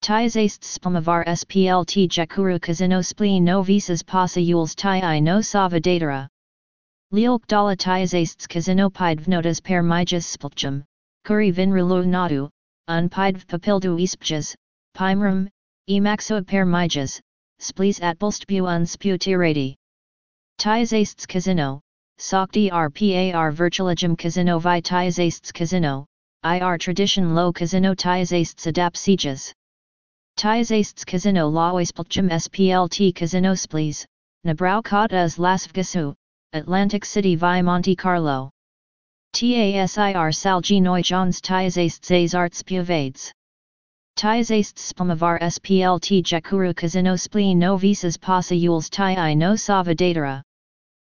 Tizasts 0.00 0.78
spamavar 0.78 1.26
splt 1.26 2.08
jakuru 2.08 2.60
casino 2.60 3.00
splee 3.00 3.42
no 3.42 3.62
visas 3.62 4.04
pasa 4.04 4.38
yules 4.38 4.76
ti 4.76 5.20
no 5.20 5.40
sava 5.40 5.80
datara. 5.80 6.28
Lielk 7.12 7.46
dala 7.46 7.76
tizasts 7.76 8.48
casino 8.48 8.90
pidvnotas 8.90 9.62
per 9.62 9.82
mijas 9.82 10.26
spilchum, 10.26 10.82
kuri 11.24 11.52
vinrulu 11.52 12.04
nadu, 12.04 12.50
unpidv 12.88 13.46
papildu 13.46 13.96
ispjas, 14.00 14.56
pimrum, 14.96 15.48
emaxo 15.88 16.44
per 16.44 16.64
mijas, 16.64 17.20
splees 17.60 18.00
atbolstbu 18.00 18.62
unsputirati. 18.62 19.76
Tizasts 20.58 21.28
casino, 21.28 21.80
Sokti 22.18 22.70
RPAR 22.72 23.52
virtualigum 23.52 24.18
casino 24.18 24.58
vi 24.58 24.80
tizasts 24.80 25.52
casino, 25.52 26.06
IR 26.42 26.76
tradition 26.78 27.34
low 27.34 27.52
casino 27.52 27.94
tizasts 27.94 28.66
adapt 28.66 28.96
sieges. 28.96 29.52
Tizasts 30.36 31.06
Casino 31.06 31.50
Lawispelchum 31.50 32.30
SPLT 32.30 33.14
Casino 33.14 33.52
Splees, 33.54 34.04
Nabraukat 34.46 35.12
as 35.12 35.38
Las 35.38 35.66
Vegasu, 35.66 36.14
Atlantic 36.52 37.04
City 37.04 37.34
via 37.36 37.62
Monte 37.62 37.94
Carlo. 37.94 38.50
TASIR 39.34 40.32
Salgi 40.32 41.02
Jones 41.02 41.40
Tizasts 41.40 42.34
Arts 42.34 42.62
Puvades. 42.62 43.30
Tizasts 44.16 44.92
Spamavar 44.92 45.38
SPLT 45.42 46.22
Jakuru 46.22 46.74
Casino 46.74 47.14
Splee 47.16 47.54
no 47.54 47.76
visas 47.76 48.16
pasa 48.16 48.54
yules 48.54 48.88
ti 48.88 49.34
no 49.34 49.56
sava 49.56 49.94
datara. 49.94 50.40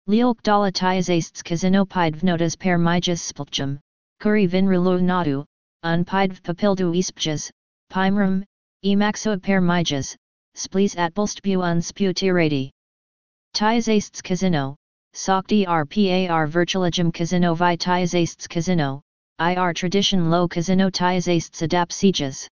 Lielk 0.07 0.41
dala 0.41 0.71
Tizasts 0.71 1.43
Casino 1.43 1.85
pidvnotas 1.85 2.57
per 2.57 2.79
mijas 2.79 3.21
spelchum, 3.21 3.77
kuri 4.19 4.47
vinrulu 4.47 4.99
nadu, 4.99 5.45
unpidv 5.83 6.41
papildu 6.41 6.95
ispjas, 6.97 7.51
pimrum, 7.91 8.43
Emaxo 8.83 9.39
per 9.39 9.61
mijas, 9.61 10.15
splees 10.55 10.95
atbolstbu 10.95 11.57
unsputirati. 11.57 12.71
Tizasts 13.53 14.23
casino, 14.23 14.75
Sokti 15.17 15.65
RPAR 15.65 16.47
virtualigum 16.47 17.11
casino 17.11 17.55
vi 17.55 17.75
Tizasts 17.75 18.47
casino, 18.47 19.01
IR 19.39 19.73
tradition 19.73 20.29
low 20.29 20.47
casino 20.47 20.91
Tizasts 20.91 21.63
adapt 21.63 21.91
sieges. 21.91 22.47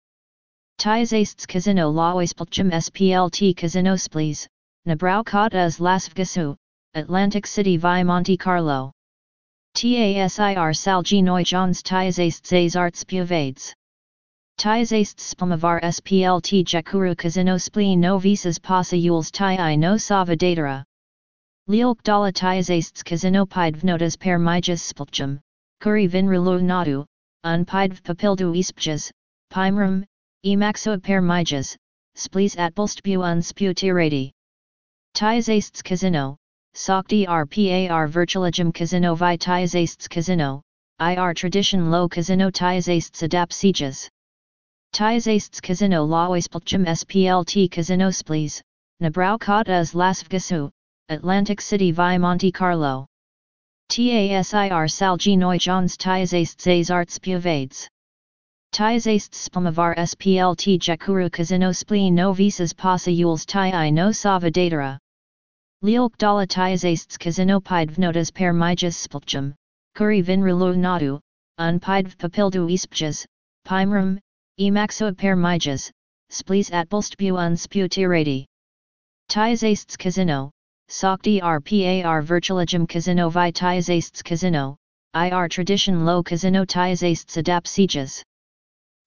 Tizasts 0.79 1.45
casino 1.45 1.91
lawispelchum 1.91 2.71
SPLT 2.71 3.57
casino 3.57 3.95
splees, 3.95 4.47
Nabraukat 4.87 5.53
as 5.53 5.81
Las 5.81 6.07
Vegasu, 6.07 6.55
Atlantic 6.93 7.45
City 7.45 7.75
vi 7.75 8.01
Monte 8.01 8.37
Carlo. 8.37 8.93
TASIR 9.75 10.73
Salgi 10.73 11.45
Jones 11.45 11.83
Tizasts 11.83 12.77
Arts 12.77 13.03
Puvades. 13.03 13.73
Tizasts 14.57 15.35
spamavar 15.35 15.81
splt 15.83 16.63
jakuru 16.63 17.13
casino 17.17 17.57
splee 17.57 17.97
no 17.97 18.17
visas 18.17 18.57
pasa 18.57 18.95
yules 18.95 19.31
ti 19.31 19.43
i 19.43 19.75
no 19.75 19.97
sava 19.97 20.37
datara. 20.37 20.85
Lielk 21.69 22.03
dala 22.03 22.33
tizasts 22.33 23.05
casino 23.05 23.45
pidvnotas 23.45 24.19
per 24.19 24.37
mijas 24.37 24.81
spilchum, 24.81 25.39
kuri 25.79 26.09
vinrulu 26.09 26.61
nadu, 26.61 27.05
unpidv 27.45 28.01
papildu 28.01 28.53
ispjas, 28.53 29.09
pimrum, 29.49 30.03
emaxo 30.45 31.01
per 31.01 31.21
mijas, 31.21 31.77
splees 32.17 32.57
atbolstbu 32.57 33.19
unsputirati. 33.19 34.31
Tizasts 35.15 35.81
casino, 35.81 36.35
Sokti 36.75 37.25
RPAR 37.27 38.09
virtualigum 38.09 38.73
casino 38.73 39.15
vi 39.15 39.37
Tizasts 39.37 40.09
casino, 40.09 40.61
IR 40.99 41.33
tradition 41.33 41.89
low 41.89 42.09
casino 42.09 42.49
Tizasts 42.49 43.23
adapt 43.23 43.53
sieges. 43.53 44.09
Tizasts 44.93 45.61
Casino 45.61 46.05
Lawispelchum 46.05 46.85
SPLT 46.85 47.71
Casino 47.71 48.09
Splees, 48.09 48.61
Nabraukat 49.01 49.69
as 49.69 49.95
Las 49.95 50.21
Vegasu, 50.23 50.69
Atlantic 51.09 51.59
City 51.59 51.91
via 51.91 52.17
Monte 52.17 52.49
Carlo. 52.49 53.05
TASIR 53.89 54.87
Salgi 54.87 55.59
Jones 55.59 55.97
Tizasts 55.97 56.89
Arts 56.89 57.19
Puvades. 57.19 57.87
Tizasts 58.73 59.49
Spamavar 59.49 59.97
SPLT 59.97 60.79
Jakuru 60.79 61.29
Casino 61.29 61.71
Splee 61.71 62.09
no 62.09 62.31
visas 62.31 62.71
pasa 62.71 63.11
yules 63.11 63.93
no 63.93 64.13
sava 64.13 64.49
datara. 64.49 64.97
Lielk 65.83 66.17
dala 66.17 66.47
Tizasts 66.47 67.19
Casino 67.19 67.59
pidvnotas 67.59 68.33
per 68.33 68.53
mijas 68.53 68.95
spilchum, 68.95 69.53
kuri 69.95 70.23
vinrulu 70.23 70.73
nadu, 70.77 71.19
unpidv 71.59 72.15
papildu 72.15 72.71
ispjas, 72.71 73.25
pimrum, 73.67 74.17
Emaxo 74.57 75.15
per 75.17 75.35
mijas, 75.35 75.91
splees 76.31 76.71
atbolstbu 76.71 77.33
unsputirati. 77.33 78.45
Tizasts 79.29 79.97
casino, 79.97 80.49
Sokti 80.93 81.41
RPAR 81.41 82.21
virtualigum 82.21 82.87
casino 82.87 83.27
vi 83.27 83.51
Tizasts 83.51 84.23
casino, 84.23 84.77
IR 85.15 85.49
tradition 85.49 86.05
low 86.05 86.21
casino 86.21 86.65
Tizasts 86.65 87.35
adapt 87.37 87.67
sieges. 87.67 88.21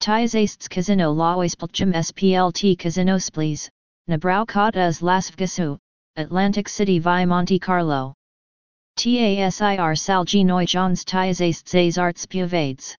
Tizasts 0.00 0.68
casino 0.68 1.14
lawispelchum 1.14 1.94
SPLT 1.94 2.76
casino 2.76 3.18
splees, 3.18 3.68
Nabraukat 4.10 4.74
as 4.74 5.00
Las 5.00 5.30
Vegasu, 5.30 5.78
Atlantic 6.16 6.68
City 6.68 6.98
vi 6.98 7.24
Monte 7.24 7.60
Carlo. 7.60 8.14
TASIR 8.98 9.94
Salgi 9.94 10.66
Jones 10.66 11.04
Tizasts 11.04 11.98
Arts 11.98 12.26
Puvades. 12.26 12.96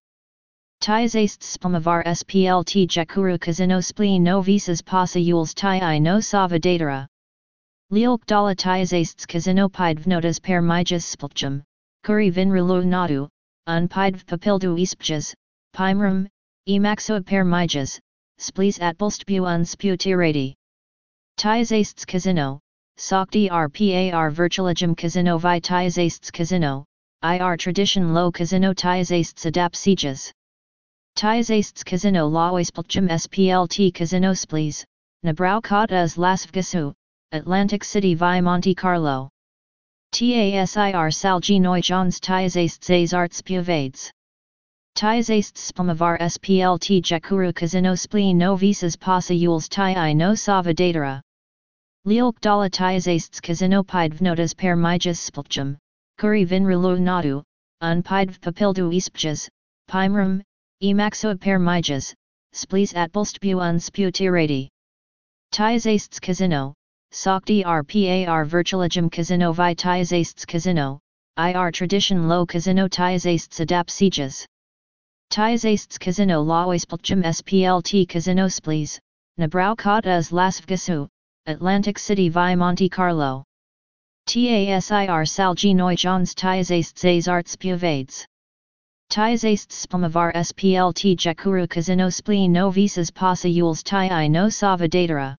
Tais 0.80 1.14
astes 1.14 1.58
spamavar 1.58 2.06
splt 2.06 2.88
jakuru 2.88 3.38
kazino 3.38 3.84
spleen 3.84 4.24
no 4.24 4.42
visas 4.42 4.82
pasa 4.82 5.20
yules 5.20 5.54
tai 5.54 5.82
i 5.82 6.00
no 6.00 6.22
sava 6.22 6.58
datara. 6.58 7.06
Lielk 7.90 8.26
dala 8.26 8.54
tais 8.54 8.92
astes 8.92 9.26
kazino 9.26 9.70
pidvnotas 9.70 10.42
per 10.42 10.62
mijas 10.62 11.06
spilchum, 11.06 11.64
kuri 12.04 12.30
vinrulu 12.30 12.84
nadu, 12.84 13.30
un 13.66 13.88
pidv 13.88 14.26
papildu 14.26 14.78
ispjas, 14.78 15.34
pimrum, 15.74 16.28
emaxo 16.68 17.26
per 17.26 17.46
mijas, 17.46 17.98
splees 18.40 18.82
at 18.82 18.98
bulstbu 18.98 19.48
un 19.48 19.64
sputirati. 19.64 20.54
Tais 21.38 21.72
astes 21.72 22.04
kazino, 22.04 22.60
Sokti 22.98 23.48
RPAR 23.50 24.32
Virtualigem 24.32 24.98
Casino 24.98 25.38
Vi 25.38 25.60
Tais 25.62 25.98
astes 25.98 26.30
Casino, 26.30 26.84
IR 27.24 27.56
Tradition 27.56 28.14
Lo 28.14 28.32
Casino 28.32 28.74
Tais 28.74 29.12
astes 29.12 29.46
Adap 29.46 29.76
Sieges. 29.76 30.34
Tais 31.16 31.50
astes 31.50 31.86
Casino 31.86 32.28
Laoispelchum 32.28 33.08
SPLT 33.08 33.94
Casino 33.94 34.34
Splees, 34.34 34.84
Nabrau 35.24 35.62
as 35.92 36.18
Las 36.18 36.46
Vegasu, 36.48 36.94
Atlantic 37.34 37.84
City 37.84 38.16
via 38.16 38.42
Monte 38.42 38.74
Carlo. 38.74 39.28
TASIR 40.14 41.12
Salgi 41.12 41.84
Johns 41.84 42.22
Tais 42.22 42.56
astes 42.56 42.88
Azarts 42.88 43.42
Puvades. 43.42 44.10
Tais 44.96 45.30
astes 45.30 45.70
Spamavar 45.70 46.18
SPLT 46.22 47.02
Jakuru 47.02 47.54
Casino 47.54 47.96
Spleen 47.96 48.38
no 48.38 48.56
visas 48.56 48.96
pasa 48.96 49.34
yules 49.34 50.16
no 50.16 50.36
sava 50.36 50.74
datara. 50.74 51.20
Lielk 52.06 52.40
dala 52.40 52.70
tais 52.70 53.10
astes 53.10 53.42
Casino 53.42 53.84
pidvnotas 53.84 54.56
per 54.56 54.78
mijas 54.78 55.20
spilchum, 55.20 55.76
kuri 56.18 56.46
vinrulu 56.46 56.98
nadu, 56.98 57.44
un 57.82 58.02
pidv 58.02 58.40
papildu 58.40 58.90
ispjas, 58.96 59.50
pimrum, 59.90 60.42
Emaxo 60.82 61.38
per 61.38 61.60
mijas, 61.60 62.14
splees 62.54 62.96
at 62.96 63.12
bulstbu 63.12 63.60
un 63.62 63.80
sputirati. 63.80 64.70
Tais 65.52 65.86
astes 65.86 66.22
casino, 66.22 66.77
sokti 67.12 67.64
rpar 67.64 68.46
virtualigem 68.46 69.12
casino 69.12 69.54
vi 69.54 69.74
tais 69.74 70.12
astes 70.12 70.46
casino, 70.46 71.00
ir 71.38 71.72
tradition 71.72 72.28
lo 72.28 72.46
casino 72.46 72.88
tais 72.88 73.26
astes 73.26 73.60
adap 73.60 73.90
sieges. 73.90 74.46
Tais 75.30 75.66
astes 75.66 75.98
casino 75.98 76.44
laoispelchum 76.44 77.24
splt 77.24 78.08
casino 78.10 78.48
splees, 78.48 79.00
nabrau 79.38 79.76
as 80.06 80.32
las 80.32 80.62
Atlantic 81.46 81.98
City 81.98 82.30
vi 82.30 82.56
Monte 82.56 82.90
Carlo. 82.90 83.44
TASIR 84.28 85.26
Salginoi 85.26 85.96
Johns 85.96 86.36
Tais 86.36 86.70
astes 86.72 87.04
Azarts 87.04 87.56
Puvades. 87.56 88.26
Tais 89.10 89.46
astes 89.46 89.86
spamavar 89.86 90.34
splt 90.34 91.16
jakuru 91.16 91.66
kazino 91.66 92.12
spleen 92.12 92.52
no 92.52 92.70
visas 92.70 93.10
pasa 93.10 93.48
yules 93.48 93.82
tai 93.82 94.10
i 94.10 94.28
no 94.28 94.50
sava 94.50 94.90
datara. 94.90 95.38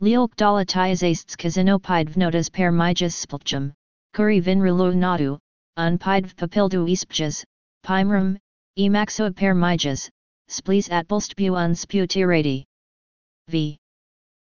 Lielk 0.00 0.36
dala 0.36 0.64
tais 0.64 1.02
astes 1.02 1.34
kazino 1.34 1.80
pidvnotas 1.80 2.52
per 2.52 2.70
mijas 2.70 3.14
spilchum, 3.14 3.72
kuri 4.14 4.40
vinrulu 4.40 4.94
nadu, 4.94 5.36
un 5.76 5.98
pidv 5.98 6.36
papildu 6.36 6.86
ispjas, 6.88 7.42
pimrum, 7.84 8.38
emaxo 8.78 9.34
per 9.34 9.54
mijas, 9.54 10.08
splees 10.48 10.88
at 10.92 11.08
bulstbu 11.08 11.50
Unsputirati. 11.50 12.64
V. 13.48 13.76